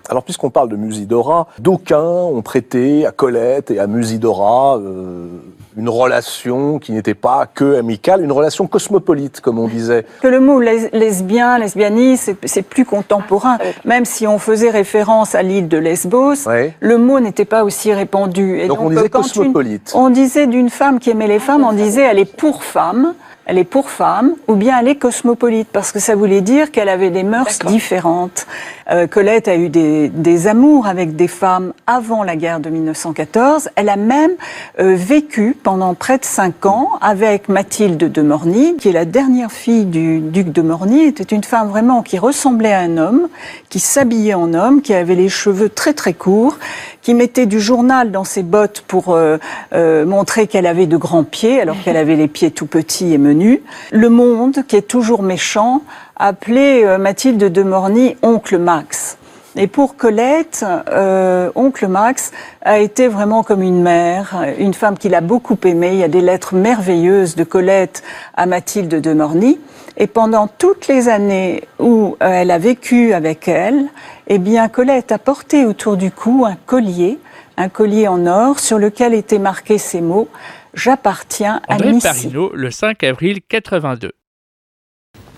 Alors, 0.09 0.23
puisqu'on 0.23 0.49
parle 0.49 0.69
de 0.69 0.75
Musidora, 0.75 1.47
d'aucuns 1.59 2.01
ont 2.01 2.41
prêté 2.41 3.05
à 3.05 3.11
Colette 3.11 3.69
et 3.71 3.79
à 3.79 3.85
Musidora 3.87 4.77
euh, 4.77 5.27
une 5.77 5.89
relation 5.89 6.79
qui 6.79 6.91
n'était 6.91 7.13
pas 7.13 7.47
que 7.53 7.77
amicale, 7.79 8.23
une 8.23 8.31
relation 8.31 8.67
cosmopolite, 8.67 9.41
comme 9.41 9.59
on 9.59 9.67
disait. 9.67 10.05
Que 10.21 10.27
le 10.27 10.39
mot 10.39 10.59
lesbien, 10.59 11.57
lesbianisme, 11.57 12.35
c'est- 12.45 12.61
plus 12.61 12.85
contemporain. 12.85 13.57
Même 13.85 14.05
si 14.05 14.27
on 14.27 14.37
faisait 14.37 14.69
référence 14.69 15.35
à 15.35 15.41
l'île 15.41 15.67
de 15.67 15.77
Lesbos, 15.77 16.47
Ouais. 16.47 16.73
le 16.79 16.97
mot 16.97 17.19
n'était 17.19 17.45
pas 17.45 17.63
aussi 17.63 17.91
répandu. 17.93 18.59
Et 18.59 18.67
Donc, 18.67 18.79
on 18.81 18.89
disait 18.89 19.01
une- 19.03 19.09
cosmopolite. 19.09 19.91
on 19.95 20.09
disait 20.09 20.47
d'une 20.47 20.69
femme 20.69 20.99
qui 20.99 21.09
aimait 21.09 21.27
les 21.27 21.39
femmes, 21.39 21.63
on 21.63 21.73
disait 21.73 22.01
elle 22.03 22.19
est 22.19 22.25
pour 22.37 22.63
femme, 22.63 23.13
elle 23.45 23.57
est 23.57 23.63
pour 23.63 23.89
femme, 23.89 24.35
ou 24.47 24.55
bien 24.55 24.77
elle 24.79 24.87
est 24.87 24.95
cosmopolite, 24.95 25.67
parce 25.73 25.91
que 25.91 25.99
ça 25.99 26.15
voulait 26.15 26.41
dire 26.41 26.71
qu'elle 26.71 26.87
avait 26.89 27.09
des 27.09 27.23
mœurs 27.23 27.59
différentes. 27.65 28.45
Euh, 28.91 29.07
Colette 29.07 29.47
a 29.47 29.55
eu 29.55 29.69
des, 29.69 30.09
des 30.09 30.47
amours 30.47 30.85
avec 30.85 31.15
des 31.15 31.27
femmes 31.27 31.73
avant 31.87 32.23
la 32.23 32.35
guerre 32.35 32.59
de 32.59 32.69
1914. 32.69 33.69
Elle 33.75 33.89
a 33.89 33.95
même 33.95 34.31
euh, 34.79 34.95
vécu 34.95 35.55
pendant 35.61 35.93
près 35.93 36.17
de 36.17 36.25
cinq 36.25 36.65
ans 36.65 36.89
avec 37.01 37.47
Mathilde 37.47 38.11
de 38.11 38.21
Morny, 38.21 38.75
qui 38.77 38.89
est 38.89 38.93
la 38.93 39.05
dernière 39.05 39.51
fille 39.51 39.85
du 39.85 40.19
duc 40.19 40.51
de 40.51 40.61
Morny. 40.61 41.03
était 41.03 41.23
une 41.23 41.43
femme 41.43 41.69
vraiment 41.69 42.01
qui 42.01 42.17
ressemblait 42.17 42.73
à 42.73 42.79
un 42.79 42.97
homme, 42.97 43.29
qui 43.69 43.79
s'habillait 43.79 44.33
en 44.33 44.53
homme, 44.53 44.81
qui 44.81 44.93
avait 44.93 45.15
les 45.15 45.29
cheveux 45.29 45.69
très 45.69 45.93
très 45.93 46.13
courts, 46.13 46.57
qui 47.01 47.13
mettait 47.13 47.45
du 47.45 47.59
journal 47.59 48.11
dans 48.11 48.23
ses 48.23 48.43
bottes 48.43 48.83
pour 48.87 49.09
euh, 49.09 49.37
euh, 49.73 50.05
montrer 50.05 50.47
qu'elle 50.47 50.67
avait 50.67 50.85
de 50.85 50.97
grands 50.97 51.23
pieds, 51.23 51.61
alors 51.61 51.81
qu'elle 51.83 51.97
avait 51.97 52.15
les 52.15 52.27
pieds 52.27 52.51
tout 52.51 52.65
petits 52.65 53.13
et 53.13 53.17
menus. 53.17 53.59
Le 53.91 54.09
Monde, 54.09 54.63
qui 54.67 54.75
est 54.75 54.87
toujours 54.87 55.23
méchant, 55.23 55.81
appelait 56.21 56.85
euh, 56.85 56.97
Mathilde 56.97 57.51
de 57.51 57.63
Morny 57.63 58.15
oncle 58.21 58.57
Max. 58.57 59.17
Et 59.57 59.67
pour 59.67 59.97
Colette, 59.97 60.63
euh, 60.89 61.49
oncle 61.55 61.87
Max 61.87 62.31
a 62.61 62.79
été 62.79 63.09
vraiment 63.09 63.43
comme 63.43 63.61
une 63.61 63.81
mère, 63.81 64.45
une 64.57 64.73
femme 64.73 64.97
qu'il 64.97 65.13
a 65.13 65.19
beaucoup 65.19 65.57
aimée. 65.65 65.89
Il 65.91 65.97
y 65.99 66.03
a 66.03 66.07
des 66.07 66.21
lettres 66.21 66.55
merveilleuses 66.55 67.35
de 67.35 67.43
Colette 67.43 68.01
à 68.35 68.45
Mathilde 68.45 69.01
de 69.01 69.13
Morny. 69.13 69.59
Et 69.97 70.07
pendant 70.07 70.47
toutes 70.47 70.87
les 70.87 71.09
années 71.09 71.63
où 71.79 72.15
euh, 72.23 72.27
elle 72.27 72.51
a 72.51 72.59
vécu 72.59 73.13
avec 73.13 73.49
elle, 73.49 73.87
eh 74.27 74.37
bien 74.37 74.69
Colette 74.69 75.11
a 75.11 75.17
porté 75.17 75.65
autour 75.65 75.97
du 75.97 76.11
cou 76.11 76.45
un 76.47 76.55
collier, 76.65 77.19
un 77.57 77.67
collier 77.67 78.07
en 78.07 78.25
or 78.25 78.59
sur 78.59 78.77
lequel 78.77 79.13
étaient 79.13 79.39
marqués 79.39 79.79
ces 79.79 79.99
mots 80.01 80.29
J'appartiens 80.73 81.61
à 81.67 81.75
André 81.75 81.91
Missy. 81.91 82.31
Le 82.53 82.71
5 82.71 83.03
avril 83.03 83.41
82. 83.49 84.13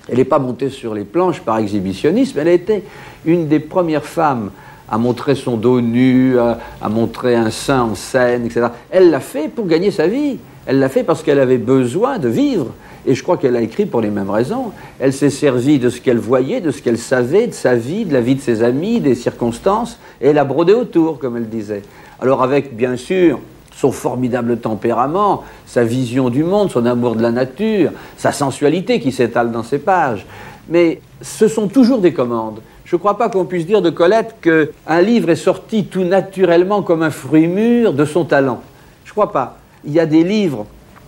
Elle 0.10 0.18
n'est 0.18 0.26
pas 0.26 0.40
montée 0.40 0.70
sur 0.70 0.94
les 0.94 1.06
planches 1.06 1.40
par 1.42 1.58
exhibitionnisme, 1.60 2.40
elle 2.40 2.48
a 2.48 2.54
été 2.54 2.84
une 3.26 3.48
des 3.48 3.60
premières 3.60 4.06
femmes 4.06 4.52
à 4.90 4.98
montrer 4.98 5.36
son 5.36 5.58
dos 5.58 5.82
nu, 5.82 6.38
à, 6.38 6.90
montrer 6.90 7.36
un 7.36 7.50
sein 7.50 7.82
en 7.82 7.96
scène, 7.96 8.46
etc. 8.46 8.68
Elle 8.92 9.10
l'a 9.10 9.20
fait 9.20 9.48
pour 9.48 9.66
gagner 9.66 9.92
sa 9.92 10.08
vie. 10.08 10.38
Elle 10.66 10.80
l'a 10.80 10.90
fait 10.90 11.04
parce 11.04 11.24
qu'elle 11.24 11.40
avait 11.40 11.58
besoin 11.58 12.20
de 12.20 12.28
vivre. 12.28 12.68
Et 13.06 13.16
je 13.16 13.24
crois 13.24 13.38
qu'elle 13.38 13.56
a 13.56 13.62
écrit 13.62 13.86
pour 13.86 14.02
les 14.02 14.10
mêmes 14.10 14.30
raisons. 14.30 14.72
Elle 15.00 15.12
s'est 15.12 15.30
servie 15.30 15.80
de 15.80 15.90
ce 15.90 16.00
qu'elle 16.00 16.20
voyait, 16.20 16.62
de 16.62 16.72
ce 16.72 16.82
qu'elle 16.82 16.98
savait, 16.98 17.48
de 17.48 17.54
sa 17.54 17.76
vie, 17.76 18.06
de 18.06 18.14
la 18.14 18.22
vie 18.22 18.36
de 18.36 18.42
ses 18.42 18.64
amis, 18.64 19.02
des 19.02 19.16
circonstances, 19.16 20.00
et 20.22 20.28
elle 20.30 20.38
a 20.38 20.46
brodé 20.46 20.74
autour, 20.74 21.20
comme 21.20 21.36
elle 21.38 21.50
disait. 21.50 21.82
Alors 22.22 22.44
avec, 22.44 22.76
bien 22.76 22.96
sûr, 22.96 23.40
son 23.76 23.92
formidable 23.92 24.58
tempérament, 24.58 25.44
sa 25.66 25.84
vision 25.84 26.30
du 26.30 26.44
monde, 26.44 26.72
son 26.72 26.86
amour 26.86 27.16
de 27.16 27.22
la 27.22 27.32
nature, 27.32 27.92
sa 28.18 28.32
sensualité 28.32 29.00
qui 29.00 29.12
s'étale 29.12 29.52
dans 29.52 29.64
ses 29.64 29.80
pages. 29.80 30.26
Mais 30.70 31.02
ce 31.22 31.48
sont 31.48 31.68
toujours 31.68 32.00
des 32.00 32.14
commandes. 32.14 32.60
Je 32.86 32.96
ne 32.96 33.00
crois 33.00 33.18
pas 33.18 33.30
qu'on 33.30 33.46
puisse 33.46 33.66
dire 33.66 33.82
de 33.82 33.90
Colette 33.90 34.36
qu'un 34.42 35.02
livre 35.02 35.30
est 35.30 35.36
sorti 35.36 35.86
tout 35.86 36.04
naturellement 36.04 36.82
comme 36.82 37.02
un 37.02 37.10
fruit 37.10 37.48
mûr 37.48 37.94
de 37.94 38.06
son 38.06 38.26
talent. 38.26 38.62
Je 39.06 39.10
ne 39.10 39.14
crois 39.14 39.32
pas. 39.32 39.58
Il 39.86 39.94
y 39.94 40.00
a 40.00 40.06
des 40.06 40.24
livres 40.24 40.66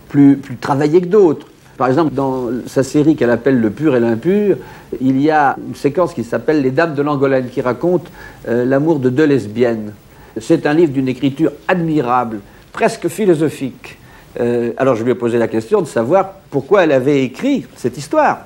plus, 0.08 0.40
travaillés 0.60 1.00
que 1.00 1.06
d'autres. 1.06 1.46
Par 1.76 1.88
exemple, 1.88 2.14
dans 2.14 2.48
sa 2.66 2.82
série 2.82 3.16
qu'elle 3.16 3.30
appelle 3.30 3.60
Le 3.60 3.70
pur 3.70 3.94
et 3.94 4.00
l'impur, 4.00 4.56
il 5.00 5.20
y 5.20 5.30
a 5.30 5.56
une 5.68 5.74
séquence 5.74 6.14
qui 6.14 6.24
s'appelle 6.24 6.62
Les 6.62 6.70
Dames 6.70 6.94
de 6.94 7.02
l'Angolène, 7.02 7.48
qui 7.50 7.60
raconte 7.60 8.06
euh, 8.48 8.64
l'amour 8.64 8.98
de 8.98 9.10
deux 9.10 9.26
lesbiennes. 9.26 9.92
C'est 10.40 10.66
un 10.66 10.72
livre 10.72 10.92
d'une 10.92 11.08
écriture 11.08 11.52
admirable, 11.68 12.40
presque 12.76 13.08
philosophique. 13.08 13.96
Euh, 14.38 14.72
alors 14.76 14.96
je 14.96 15.02
lui 15.02 15.12
ai 15.12 15.14
posé 15.14 15.38
la 15.38 15.48
question 15.48 15.80
de 15.80 15.86
savoir 15.86 16.32
pourquoi 16.50 16.84
elle 16.84 16.92
avait 16.92 17.24
écrit 17.24 17.64
cette 17.74 17.96
histoire. 17.96 18.40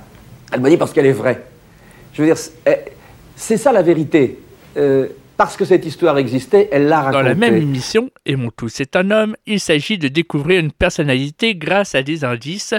Elle 0.52 0.60
m'a 0.60 0.70
dit 0.70 0.76
parce 0.76 0.92
qu'elle 0.92 1.06
est 1.06 1.20
vraie. 1.24 1.42
Je 2.12 2.22
veux 2.22 2.28
dire, 2.28 2.36
eh, 2.64 2.76
c'est 3.34 3.56
ça 3.56 3.72
la 3.72 3.82
vérité. 3.82 4.38
Euh, 4.76 5.08
parce 5.36 5.56
que 5.56 5.64
cette 5.64 5.84
histoire 5.84 6.16
existait, 6.16 6.68
elle 6.70 6.86
l'a 6.86 7.00
racontée. 7.00 7.22
Dans 7.24 7.28
la 7.28 7.34
même 7.34 7.56
émission, 7.56 8.08
Et 8.24 8.36
mon 8.36 8.50
tous 8.50 8.80
est 8.80 8.94
un 8.94 9.10
homme, 9.10 9.34
il 9.46 9.58
s'agit 9.58 9.98
de 9.98 10.06
découvrir 10.06 10.60
une 10.60 10.70
personnalité 10.70 11.56
grâce 11.56 11.96
à 11.96 12.02
des 12.04 12.22
indices 12.24 12.74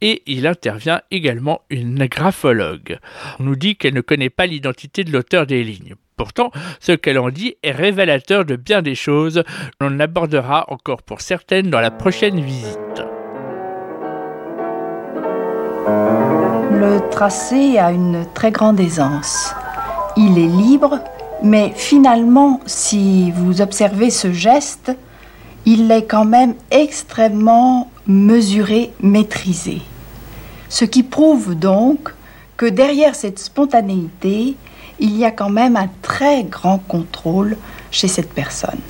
et 0.00 0.22
il 0.24 0.46
intervient 0.46 1.02
également 1.10 1.60
une 1.68 2.06
graphologue. 2.06 2.98
On 3.38 3.44
nous 3.44 3.56
dit 3.56 3.76
qu'elle 3.76 3.94
ne 3.94 4.00
connaît 4.00 4.30
pas 4.30 4.46
l'identité 4.46 5.04
de 5.04 5.12
l'auteur 5.12 5.46
des 5.46 5.62
lignes. 5.62 5.96
Pourtant, 6.16 6.50
ce 6.80 6.92
qu'elle 6.92 7.18
en 7.18 7.28
dit 7.28 7.56
est 7.62 7.72
révélateur 7.72 8.46
de 8.46 8.56
bien 8.56 8.80
des 8.80 8.94
choses. 8.94 9.42
On 9.82 10.00
abordera 10.00 10.64
encore 10.68 11.02
pour 11.02 11.20
certaines 11.20 11.68
dans 11.68 11.80
la 11.80 11.90
prochaine 11.90 12.40
visite. 12.40 13.02
Le 16.72 17.00
tracé 17.10 17.78
a 17.78 17.92
une 17.92 18.26
très 18.32 18.50
grande 18.50 18.80
aisance. 18.80 19.54
Il 20.16 20.38
est 20.38 20.48
libre, 20.48 21.00
mais 21.42 21.72
finalement, 21.76 22.60
si 22.64 23.30
vous 23.32 23.60
observez 23.60 24.08
ce 24.08 24.32
geste, 24.32 24.96
il 25.66 25.90
est 25.92 26.06
quand 26.06 26.24
même 26.24 26.54
extrêmement 26.70 27.90
mesuré, 28.06 28.90
maîtrisé. 29.02 29.82
Ce 30.70 30.86
qui 30.86 31.02
prouve 31.02 31.54
donc 31.54 32.14
que 32.56 32.64
derrière 32.64 33.14
cette 33.14 33.38
spontanéité, 33.38 34.56
il 34.98 35.16
y 35.16 35.24
a 35.24 35.30
quand 35.30 35.50
même 35.50 35.76
un 35.76 35.88
très 36.02 36.44
grand 36.44 36.78
contrôle 36.78 37.56
chez 37.90 38.08
cette 38.08 38.32
personne. 38.32 38.80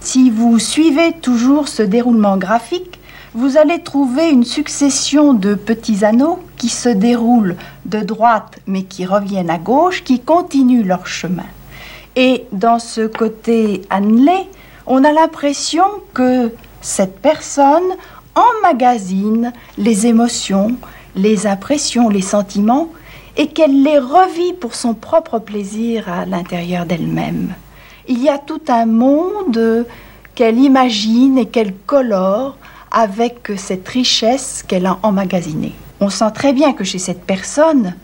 Si 0.00 0.30
vous 0.30 0.58
suivez 0.58 1.12
toujours 1.12 1.68
ce 1.68 1.82
déroulement 1.82 2.36
graphique, 2.36 2.98
vous 3.34 3.56
allez 3.56 3.82
trouver 3.82 4.30
une 4.30 4.44
succession 4.44 5.32
de 5.32 5.54
petits 5.54 6.04
anneaux 6.04 6.40
qui 6.56 6.68
se 6.68 6.88
déroulent 6.88 7.56
de 7.86 8.00
droite 8.00 8.58
mais 8.66 8.82
qui 8.82 9.06
reviennent 9.06 9.50
à 9.50 9.58
gauche, 9.58 10.04
qui 10.04 10.20
continuent 10.20 10.86
leur 10.86 11.06
chemin. 11.06 11.46
Et 12.14 12.44
dans 12.52 12.78
ce 12.78 13.06
côté 13.06 13.82
annelé, 13.88 14.48
on 14.86 15.02
a 15.04 15.12
l'impression 15.12 15.84
que 16.12 16.52
cette 16.82 17.20
personne 17.20 17.96
emmagasine 18.34 19.52
les 19.78 20.06
émotions, 20.06 20.76
les 21.14 21.46
impressions, 21.46 22.08
les 22.08 22.22
sentiments, 22.22 22.88
et 23.36 23.48
qu'elle 23.48 23.82
les 23.82 23.98
revit 23.98 24.52
pour 24.52 24.74
son 24.74 24.94
propre 24.94 25.38
plaisir 25.38 26.08
à 26.08 26.26
l'intérieur 26.26 26.86
d'elle-même. 26.86 27.54
Il 28.08 28.22
y 28.22 28.28
a 28.28 28.38
tout 28.38 28.62
un 28.68 28.86
monde 28.86 29.86
qu'elle 30.34 30.58
imagine 30.58 31.38
et 31.38 31.46
qu'elle 31.46 31.74
colore 31.74 32.56
avec 32.90 33.52
cette 33.56 33.88
richesse 33.88 34.64
qu'elle 34.66 34.86
a 34.86 34.98
emmagasinée. 35.02 35.74
On 36.00 36.10
sent 36.10 36.32
très 36.34 36.52
bien 36.52 36.72
que 36.72 36.84
chez 36.84 36.98
cette 36.98 37.22
personne, 37.24 37.94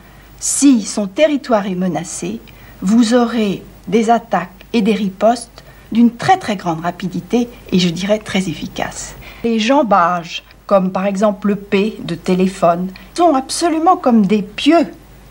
si 0.40 0.82
son 0.82 1.06
territoire 1.06 1.66
est 1.66 1.74
menacé, 1.74 2.40
vous 2.80 3.14
aurez 3.14 3.62
des 3.88 4.08
attaques 4.10 4.50
et 4.72 4.82
des 4.82 4.94
ripostes 4.94 5.64
d'une 5.90 6.14
très 6.14 6.36
très 6.36 6.56
grande 6.56 6.80
rapidité 6.80 7.48
et 7.72 7.78
je 7.78 7.88
dirais 7.88 8.18
très 8.18 8.48
efficaces. 8.48 9.14
Les 9.42 9.58
jambages, 9.58 10.44
comme 10.66 10.92
par 10.92 11.06
exemple 11.06 11.48
le 11.48 11.56
P 11.56 11.96
de 12.00 12.14
téléphone, 12.14 12.88
sont 13.14 13.34
absolument 13.34 13.96
comme 13.96 14.26
des 14.26 14.42
pieux 14.42 14.86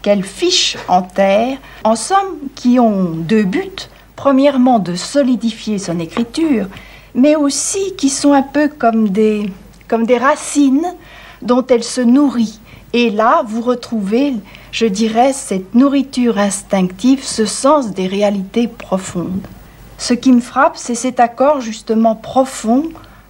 qu'elle 0.07 0.23
fiche 0.23 0.77
en 0.87 1.01
terre, 1.01 1.57
en 1.83 1.97
somme 1.97 2.37
qui 2.55 2.79
ont 2.79 3.09
deux 3.11 3.43
buts. 3.43 3.89
Premièrement, 4.15 4.79
de 4.79 4.95
solidifier 4.95 5.79
son 5.79 5.99
écriture, 5.99 6.67
mais 7.13 7.35
aussi 7.35 7.93
qui 7.97 8.07
sont 8.07 8.31
un 8.31 8.41
peu 8.41 8.69
comme 8.69 9.09
des, 9.09 9.49
comme 9.89 10.05
des 10.05 10.17
racines 10.17 10.95
dont 11.41 11.65
elle 11.67 11.83
se 11.83 11.99
nourrit. 11.99 12.61
Et 12.93 13.09
là, 13.09 13.43
vous 13.45 13.59
retrouvez, 13.59 14.35
je 14.71 14.85
dirais, 14.85 15.33
cette 15.33 15.75
nourriture 15.75 16.37
instinctive, 16.37 17.25
ce 17.25 17.45
sens 17.45 17.91
des 17.91 18.07
réalités 18.07 18.69
profondes. 18.69 19.45
Ce 19.97 20.13
qui 20.13 20.31
me 20.31 20.39
frappe, 20.39 20.77
c'est 20.77 20.95
cet 20.95 21.19
accord 21.19 21.59
justement 21.59 22.15
profond 22.15 22.83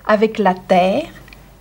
avec 0.06 0.38
la 0.38 0.54
terre 0.54 1.10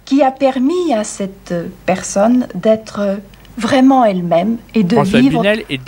qui 0.05 0.23
a 0.23 0.31
permis 0.31 0.93
à 0.93 1.05
cette 1.05 1.55
personne 1.87 2.49
d'être 2.55 3.19
vraiment 3.57 4.05
elle-même 4.05 4.59
et 4.75 4.83
de 4.83 5.01
vivre 5.01 5.43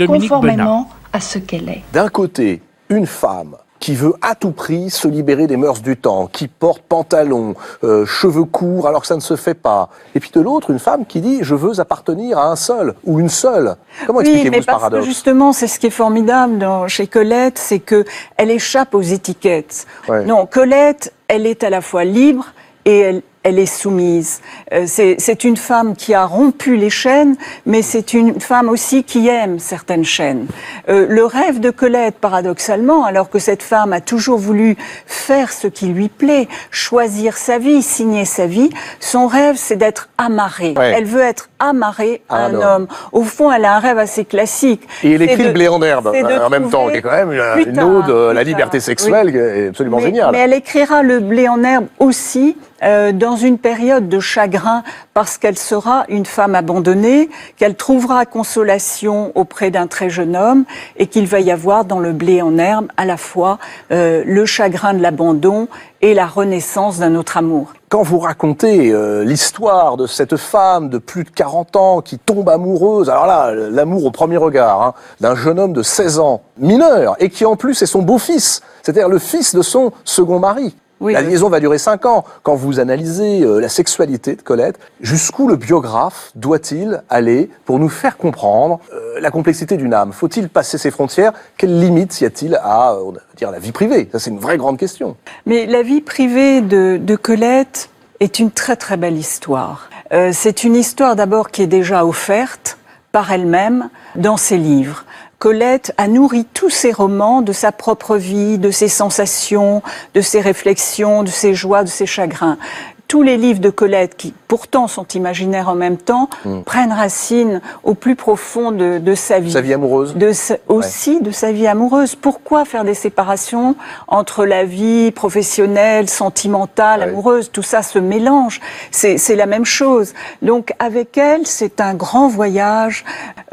conformément 0.07 0.91
à 1.13 1.21
ce 1.21 1.39
qu'elle 1.39 1.69
est. 1.69 1.83
D'un 1.93 2.09
côté, 2.09 2.63
une 2.89 3.07
femme 3.07 3.57
qui 3.81 3.95
veut 3.95 4.15
à 4.23 4.35
tout 4.35 4.51
prix 4.51 4.91
se 4.91 5.09
libérer 5.09 5.47
des 5.47 5.57
mœurs 5.57 5.81
du 5.81 5.97
temps, 5.97 6.27
qui 6.27 6.49
porte 6.49 6.83
pantalon, 6.83 7.55
euh, 7.85 8.05
cheveux 8.07 8.45
courts 8.45 8.89
alors 8.89 9.03
que 9.03 9.07
ça 9.07 9.15
ne 9.15 9.21
se 9.21 9.37
fait 9.37 9.55
pas. 9.55 9.89
Et 10.15 10.21
puis 10.21 10.31
de 10.35 10.41
l'autre, 10.41 10.71
une 10.71 10.79
femme 10.79 11.07
qui 11.07 11.21
dit 11.21 11.39
je 11.43 11.55
veux 11.55 11.81
appartenir 11.81 12.39
à 12.39 12.51
un 12.51 12.57
seul 12.57 12.95
ou 13.05 13.21
une 13.21 13.29
seule. 13.29 13.77
Comment 14.07 14.21
expliquez-vous 14.21 14.63
ce 14.63 14.67
paradoxe? 14.67 15.07
Justement, 15.07 15.53
c'est 15.53 15.69
ce 15.69 15.79
qui 15.79 15.87
est 15.87 15.91
formidable 15.91 16.59
dans, 16.59 16.89
chez 16.89 17.07
Colette, 17.07 17.59
c'est 17.59 17.79
que 17.79 18.05
elle 18.37 18.51
échappe 18.51 18.95
aux 18.95 19.03
étiquettes. 19.03 19.87
Non, 20.27 20.47
Colette, 20.47 21.13
elle 21.29 21.47
est 21.47 21.63
à 21.63 21.71
la 21.71 21.81
fois 21.81 22.05
libre 22.05 22.47
et 22.85 22.99
elle, 22.99 23.23
elle 23.43 23.59
est 23.59 23.67
soumise. 23.67 24.41
Euh, 24.73 24.85
c'est 24.87 25.45
une 25.45 25.57
femme 25.57 25.95
qui 25.97 26.15
a 26.15 26.25
rompu 26.25 26.77
les 26.77 26.91
chaînes, 26.91 27.37
mais 27.67 27.83
c'est 27.83 28.15
une 28.15 28.41
femme 28.41 28.69
aussi 28.69 29.05
qui 29.05 29.29
aime 29.29 29.59
certaines 29.59 30.05
chaînes. 30.05 30.47
Euh, 30.89 31.07
le 31.09 31.25
rêve 31.25 31.61
de 31.61 31.71
Colette, 31.71 32.17
paradoxalement, 32.17 33.05
alors 33.05 33.31
que 33.31 33.39
cette 33.39 33.63
femme 33.63 33.93
a 33.93 34.01
toujours 34.01 34.39
voulu 34.39 34.77
faire 35.07 35.53
ce 35.53 35.67
qui 35.67 35.87
lui 35.87 36.09
plaît, 36.09 36.49
choisir 36.71 37.37
sa 37.37 37.59
vie, 37.59 37.83
signer 37.83 38.25
sa 38.25 38.47
vie, 38.47 38.71
son 39.01 39.27
rêve, 39.27 39.57
c'est 39.57 39.77
d'être 39.77 40.09
amarrée. 40.19 40.75
Elle 40.77 41.05
veut 41.05 41.23
être 41.23 41.49
amarrée 41.59 42.23
à 42.29 42.47
un, 42.47 42.55
homme. 42.55 42.89
Au 43.13 43.23
fond, 43.23 43.51
elle 43.51 43.65
a 43.65 43.77
un 43.77 43.79
rêve 43.79 43.99
assez 43.99 44.25
classique. 44.25 44.83
Et 45.03 45.13
elle 45.13 45.23
écrit 45.23 45.45
le 45.45 45.53
blé 45.53 45.69
en 45.69 45.81
herbe 45.83 46.09
en 46.09 46.51
même 46.51 46.71
temps, 46.71 46.89
qui 46.89 46.97
est 46.97 47.03
quand 47.03 47.11
même 47.11 47.33
une, 47.33 47.81
ode 47.81 48.31
à 48.31 48.33
la 48.33 48.43
liberté 48.43 48.81
sexuelle 48.81 49.35
est 49.35 49.69
absolument 49.69 50.01
géniale. 50.01 50.31
Mais 50.33 50.39
elle 50.39 50.53
écrira 50.53 51.03
le 51.03 51.21
blé 51.21 51.49
en 51.49 51.63
herbe 51.63 51.87
aussi 51.99 52.57
euh, 52.83 53.13
dans 53.13 53.37
une 53.37 53.59
période 53.59 54.09
de 54.09 54.21
chagrin 54.21 54.83
parce 55.15 55.37
qu'elle 55.37 55.59
sera 55.59 56.05
une 56.09 56.27
femme 56.27 56.55
abandonnée, 56.55 57.29
qu'elle 57.57 57.75
trouvera 57.75 58.25
consolation 58.25 59.33
auprès 59.35 59.71
d'un 59.71 59.87
très 59.87 60.11
jeune 60.11 60.37
homme 60.37 60.65
et 60.97 61.07
qu'il 61.07 61.27
va 61.27 61.41
y 61.41 61.51
avoir 61.51 61.85
dans 61.85 61.99
le 61.99 62.13
blé 62.13 62.41
en 62.41 62.57
herbe 62.57 62.87
à 62.97 63.05
la 63.05 63.17
fois 63.17 63.59
euh, 63.91 64.23
le 64.25 64.47
chagrin 64.47 64.95
de 64.95 65.03
l'abandon 65.03 65.69
et 66.01 66.15
la 66.15 66.27
renaissance 66.27 66.99
d'un 66.99 67.17
autre 67.17 67.37
amour. 67.37 67.73
Quand 67.89 68.03
vous 68.03 68.19
racontez 68.19 68.91
euh, 68.91 69.25
l'histoire 69.25 69.97
de 69.97 70.07
cette 70.07 70.37
femme 70.37 70.89
de 70.89 70.99
plus 70.99 71.25
de 71.25 71.31
40 71.31 71.77
ans 71.77 72.01
qui 72.01 72.19
tombe 72.19 72.49
amoureuse, 72.49 73.11
alors 73.11 73.27
là, 73.27 73.53
l'amour 73.53 74.05
au 74.05 74.11
premier 74.11 74.37
regard, 74.37 74.83
hein, 74.83 74.95
d'un 75.21 75.35
jeune 75.35 75.59
homme 75.59 75.73
de 75.73 75.83
16 75.83 76.21
ans, 76.21 76.43
mineur, 76.59 77.17
et 77.19 77.31
qui 77.31 77.45
en 77.45 77.57
plus 77.57 77.83
est 77.83 77.87
son 77.87 78.03
beau-fils, 78.03 78.61
c'est-à-dire 78.83 79.09
le 79.09 79.19
fils 79.19 79.55
de 79.55 79.63
son 79.63 79.91
second 80.05 80.39
mari 80.39 80.77
la 81.01 81.23
liaison 81.23 81.49
va 81.49 81.61
durer 81.61 81.79
cinq 81.79 82.07
ans. 82.07 82.25
Quand 82.43 82.55
vous 82.55 82.81
analysez 82.81 83.43
euh, 83.43 83.61
la 83.61 83.69
sexualité 83.69 84.37
de 84.37 84.43
Colette, 84.43 84.79
jusqu'où 85.01 85.49
le 85.49 85.57
biographe 85.57 86.33
doit-il 86.35 87.03
aller 87.09 87.51
pour 87.65 87.79
nous 87.79 87.89
faire 87.89 88.17
comprendre 88.17 88.81
euh, 88.93 89.21
la 89.21 89.31
complexité 89.31 89.77
d'une 89.77 89.95
âme? 89.95 90.13
Faut-il 90.13 90.49
passer 90.49 90.79
ses 90.79 90.91
frontières? 90.91 91.33
Quelles 91.57 91.79
limites 91.79 92.21
y 92.21 92.25
a-t-il 92.25 92.57
à 92.57 92.93
euh, 92.93 93.13
dire, 93.37 93.51
la 93.51 93.59
vie 93.59 93.73
privée? 93.73 94.09
Ça, 94.13 94.19
c'est 94.19 94.31
une 94.31 94.41
vraie 94.41 94.59
grande 94.59 94.79
question. 94.79 95.17
Mais 95.47 95.67
la 95.67 95.83
vie 95.83 96.01
privée 96.01 96.61
de, 96.61 96.99
de 97.01 97.17
Colette 97.17 97.91
est 98.21 98.39
une 98.39 98.51
très 98.51 98.77
très 98.77 98.97
belle 98.97 99.17
histoire. 99.17 99.91
c'est 100.33 100.65
une 100.65 100.75
histoire 100.75 101.15
d'abord 101.15 101.51
qui 101.51 101.63
est 101.63 101.69
déjà 101.69 102.05
offerte 102.05 102.79
par 103.13 103.33
elle-même 103.33 103.91
dans 104.17 104.37
ses 104.37 104.57
livres. 104.57 105.05
Colette 105.39 105.93
a 105.99 106.09
nourri 106.09 106.45
tous 106.53 106.71
ses 106.71 106.93
romans 106.93 107.43
de 107.43 107.53
sa 107.53 107.71
propre 107.71 108.17
vie, 108.17 108.59
de 108.59 108.73
ses 108.73 108.89
sensations, 108.89 109.83
de 110.15 110.21
ses 110.21 110.41
réflexions, 110.41 111.23
de 111.23 111.29
ses 111.29 111.55
joies, 111.55 111.85
de 111.85 111.89
ses 111.89 112.07
chagrins 112.07 112.59
tous 113.09 113.23
les 113.23 113.39
livres 113.39 113.61
de 113.61 113.71
Colette, 113.71 114.17
qui 114.17 114.35
pourtant 114.49 114.87
sont 114.87 115.07
imaginaires 115.09 115.71
en 115.71 115.75
même 115.75 115.97
temps, 115.97 116.29
hmm. 116.45 116.61
prennent 116.61 116.93
racine 116.93 117.63
au 117.83 117.95
plus 117.95 118.15
profond 118.17 118.71
de, 118.71 118.99
de 118.99 119.15
sa 119.15 119.41
vie. 119.41 119.53
Sa 119.53 119.63
vie 119.63 119.73
amoureuse 119.73 120.15
de 120.15 120.31
Aussi 120.69 121.21
de 121.21 121.31
sa 121.31 121.51
vie 121.51 121.67
amoureuse. 121.67 122.15
Pourquoi 122.15 122.67
faire 122.67 122.85
des 122.85 122.95
séparations 122.95 123.77
entre 124.07 124.45
la 124.45 124.65
vie 124.65 125.11
professionnelle, 125.11 126.09
sentimentale, 126.09 127.03
amoureuse? 127.03 127.51
Tout 127.51 127.63
ça 127.63 127.83
se 127.83 127.99
mélange. 127.99 128.61
C'est 128.91 129.37
la 129.37 129.47
même 129.47 129.65
chose. 129.65 130.13
Donc 130.43 130.75
avec 130.79 131.17
elle, 131.17 131.47
c'est 131.47 131.81
un 131.81 131.95
grand 131.95 132.29
voyage 132.29 133.05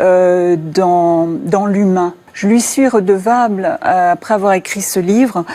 euh, 0.01 0.57
dans, 0.57 1.27
dans 1.27 1.65
l'humain. 1.65 2.13
Je 2.36 2.48
lui 2.48 2.60
suis 2.60 2.89
redevable, 2.89 3.80
euh, 3.86 4.12
après 4.12 4.34
avoir 4.34 4.52
écrit 4.54 4.82
ce 4.82 5.00
livre, 5.00 5.45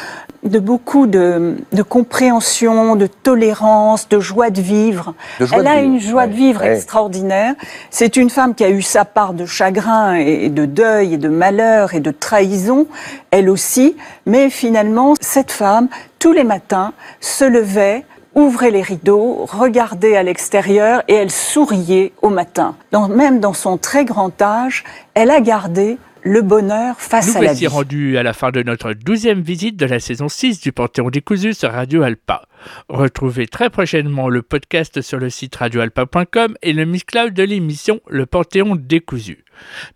de 0.43 0.59
beaucoup 0.59 1.07
de, 1.07 1.59
de, 1.75 1.83
compréhension, 1.83 2.97
de 2.97 3.07
tolérance, 3.07 4.09
de 4.09 4.19
joie 4.19 4.49
de 4.49 4.63
vivre. 4.63 5.13
Elle 5.39 5.67
a 5.67 5.83
une 5.83 6.01
joie 6.01 6.27
de 6.27 6.33
vivre 6.33 6.63
extraordinaire. 6.63 7.55
C'est 7.91 8.17
une 8.17 8.31
femme 8.31 8.55
qui 8.55 8.65
a 8.65 8.71
eu 8.71 8.81
sa 8.81 9.05
part 9.05 9.35
de 9.35 9.45
chagrin 9.45 10.15
et 10.15 10.49
de 10.49 10.65
deuil 10.65 11.13
et 11.13 11.19
de 11.19 11.29
malheur 11.29 11.93
et 11.93 12.01
de 12.01 12.11
trahison, 12.11 12.87
elle 13.31 13.51
aussi. 13.51 13.95
Mais 14.25 14.49
finalement, 14.49 15.13
cette 15.21 15.53
femme, 15.53 15.89
tous 16.19 16.33
les 16.33 16.45
matins, 16.45 16.95
se 17.21 17.45
levait 17.45 18.07
ouvrait 18.35 18.71
les 18.71 18.81
rideaux, 18.81 19.45
regardait 19.51 20.17
à 20.17 20.23
l'extérieur 20.23 21.03
et 21.09 21.15
elle 21.15 21.31
souriait 21.33 22.13
au 22.23 22.31
matin. 22.31 22.75
même 23.11 23.41
dans 23.41 23.53
son 23.53 23.77
très 23.77 24.05
grand 24.05 24.41
âge, 24.41 24.85
elle 25.15 25.31
a 25.31 25.41
gardé 25.41 25.99
le 26.23 26.43
bonheur 26.43 27.01
face 27.01 27.35
à 27.37 27.43
la 27.43 27.53
vie. 27.53 27.65
Nous 27.65 27.71
rendu 27.71 28.19
à 28.19 28.23
la 28.23 28.33
fin 28.33 28.51
de 28.51 28.63
notre 28.63 28.93
douzième 28.93 29.41
visite 29.41 29.77
de 29.77 29.87
la 29.87 30.01
saison 30.01 30.29
6 30.29 30.61
du 30.61 30.73
Panthéon 30.73 31.11
décousu 31.11 31.55
sur 31.55 31.73
Radio 31.73 32.03
Alpa. 32.03 32.43
Retrouvez 32.89 33.47
très 33.47 33.71
prochainement 33.71 34.29
le 34.29 34.43
podcast 34.43 35.01
sur 35.01 35.19
le 35.19 35.31
site 35.31 35.57
radioalpa.com 35.57 36.57
et 36.63 36.73
le 36.73 36.85
Miss 36.85 37.05
Cloud 37.05 37.33
de 37.33 37.43
l'émission 37.43 38.01
Le 38.09 38.27
Panthéon 38.27 38.77
décousu. 38.77 39.45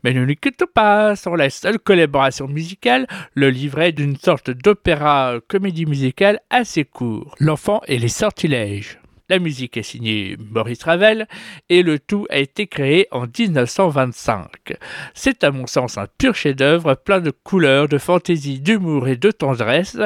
Mais 0.02 0.12
ne 0.12 0.24
nous 0.24 0.34
quittons 0.34 0.66
pas 0.72 1.16
sur 1.16 1.36
la 1.36 1.50
seule 1.50 1.78
collaboration 1.78 2.48
musicale, 2.48 3.06
le 3.34 3.50
livret 3.50 3.92
d'une 3.92 4.16
sorte 4.16 4.50
d'opéra 4.50 5.36
comédie 5.48 5.86
musicale 5.86 6.40
assez 6.50 6.84
court, 6.84 7.34
L'enfant 7.38 7.80
et 7.86 7.98
les 7.98 8.08
sortilèges. 8.08 8.98
La 9.30 9.38
musique 9.38 9.78
est 9.78 9.82
signée 9.82 10.36
Maurice 10.38 10.82
Ravel 10.82 11.26
et 11.70 11.82
le 11.82 11.98
tout 11.98 12.26
a 12.28 12.36
été 12.36 12.66
créé 12.66 13.08
en 13.10 13.24
1925. 13.26 14.74
C'est 15.14 15.44
à 15.44 15.50
mon 15.50 15.66
sens 15.66 15.96
un 15.96 16.06
pur 16.18 16.34
chef-d'œuvre 16.34 16.94
plein 16.94 17.22
de 17.22 17.30
couleurs, 17.30 17.88
de 17.88 17.96
fantaisie, 17.96 18.60
d'humour 18.60 19.08
et 19.08 19.16
de 19.16 19.30
tendresse. 19.30 19.96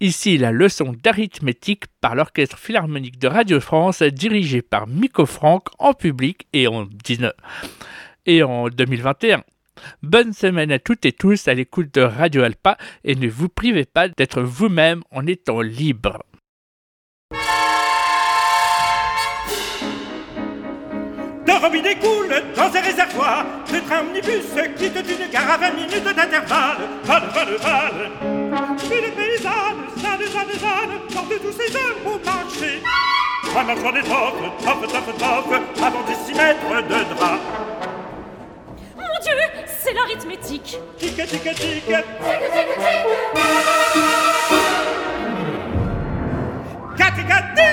Ici 0.00 0.38
la 0.38 0.50
leçon 0.50 0.92
d'arithmétique 1.00 1.84
par 2.00 2.16
l'Orchestre 2.16 2.58
Philharmonique 2.58 3.20
de 3.20 3.28
Radio 3.28 3.60
France 3.60 4.02
dirigé 4.02 4.60
par 4.60 4.88
Miko 4.88 5.24
Franck 5.24 5.68
en 5.78 5.94
public 5.94 6.48
et 6.52 6.66
en, 6.66 6.88
et 8.26 8.42
en 8.42 8.68
2021. 8.68 9.44
Bonne 10.02 10.32
semaine 10.32 10.72
à 10.72 10.80
toutes 10.80 11.06
et 11.06 11.12
tous 11.12 11.46
à 11.46 11.54
l'écoute 11.54 11.94
de 11.94 12.00
Radio 12.00 12.42
Alpa 12.42 12.76
et 13.04 13.14
ne 13.14 13.28
vous 13.28 13.48
privez 13.48 13.84
pas 13.84 14.08
d'être 14.08 14.42
vous-même 14.42 15.04
en 15.12 15.28
étant 15.28 15.60
libre. 15.60 16.18
Robinet 21.58 21.96
coule 21.96 22.34
dans 22.56 22.64
un 22.64 22.80
réservoir. 22.80 23.44
Le 23.72 23.80
train 23.80 24.00
omnibus 24.00 24.46
quitte 24.76 24.96
une 24.96 25.30
gare 25.30 25.50
à 25.52 25.56
20 25.56 25.70
minutes 25.72 26.04
d'intervalle. 26.04 26.78
Val, 27.04 27.22
val, 27.34 27.56
val. 27.60 28.10
Une 28.84 29.10
paysanne, 29.12 29.80
Jeanne, 29.96 30.26
Jeanne, 30.32 30.54
Jeanne, 30.60 30.98
porte 31.12 31.42
tous 31.42 31.52
ses 31.52 31.76
œufs 31.76 31.96
au 32.06 32.18
marché. 32.24 32.82
Un 33.56 33.62
marchand 33.62 33.92
d'étoffe, 33.92 34.42
toffe, 34.64 34.92
toffe, 34.92 35.18
toffe, 35.18 35.60
avant 35.82 36.02
de 36.02 36.14
s'y 36.26 36.34
mettre 36.34 36.82
de 36.82 37.14
drap. 37.14 37.38
Mon 38.96 39.18
Dieu, 39.22 39.38
c'est 39.80 39.92
l'arithmétique. 39.92 40.78
Tic, 40.98 41.14
tic, 41.14 41.28
tic. 41.28 41.42
Tic, 41.42 41.52
tic, 41.52 41.84
tic. 41.84 41.94
4 46.96 47.18
et 47.18 47.24
4, 47.24 47.54
18 47.54 47.63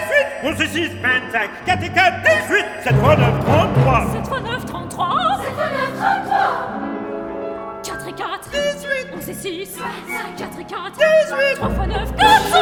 11 0.43 0.61
et 0.61 0.67
6, 0.67 0.89
25 1.01 1.49
4 1.65 1.83
et 1.83 1.89
4, 1.89 2.13
18 2.23 2.65
7 2.83 2.95
fois 2.95 3.15
9, 3.15 3.45
33 3.45 4.07
7 4.13 4.27
fois 4.27 4.39
9, 4.39 4.65
33 4.65 5.41
7 5.43 5.53
fois 5.53 5.69
9, 5.69 5.95
33 5.97 6.71
4 7.83 8.07
et 8.07 8.13
4, 8.13 8.49
18 8.49 9.07
11 9.15 9.29
et 9.29 9.33
6, 9.33 9.77
25 9.77 10.35
4 10.37 10.59
et 10.59 10.63
4, 10.63 10.91
18 10.91 11.55
3 11.55 11.69
fois 11.69 11.87
9, 11.87 12.15
400 12.15 12.57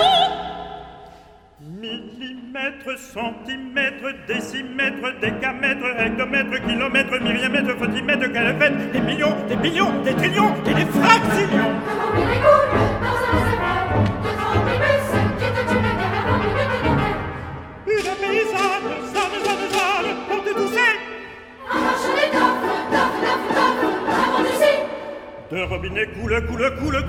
Millimètres, 1.62 2.98
centimètres, 2.98 4.12
décimètres, 4.28 5.20
décamètres, 5.22 5.86
hectomètres, 5.98 6.68
kilomètres, 6.68 7.20
myriamètres, 7.22 7.78
fotimètres, 7.78 8.32
calomètres, 8.34 8.92
des 8.92 9.00
millions, 9.00 9.36
des 9.48 9.56
billions, 9.56 10.02
des 10.04 10.14
trillions 10.14 10.54
et 10.66 10.74
des 10.74 10.86
fractions. 10.86 11.72
Coule, 26.30 26.42
coule, 26.46 26.72
coule, 26.78 27.06
coule 27.08 27.09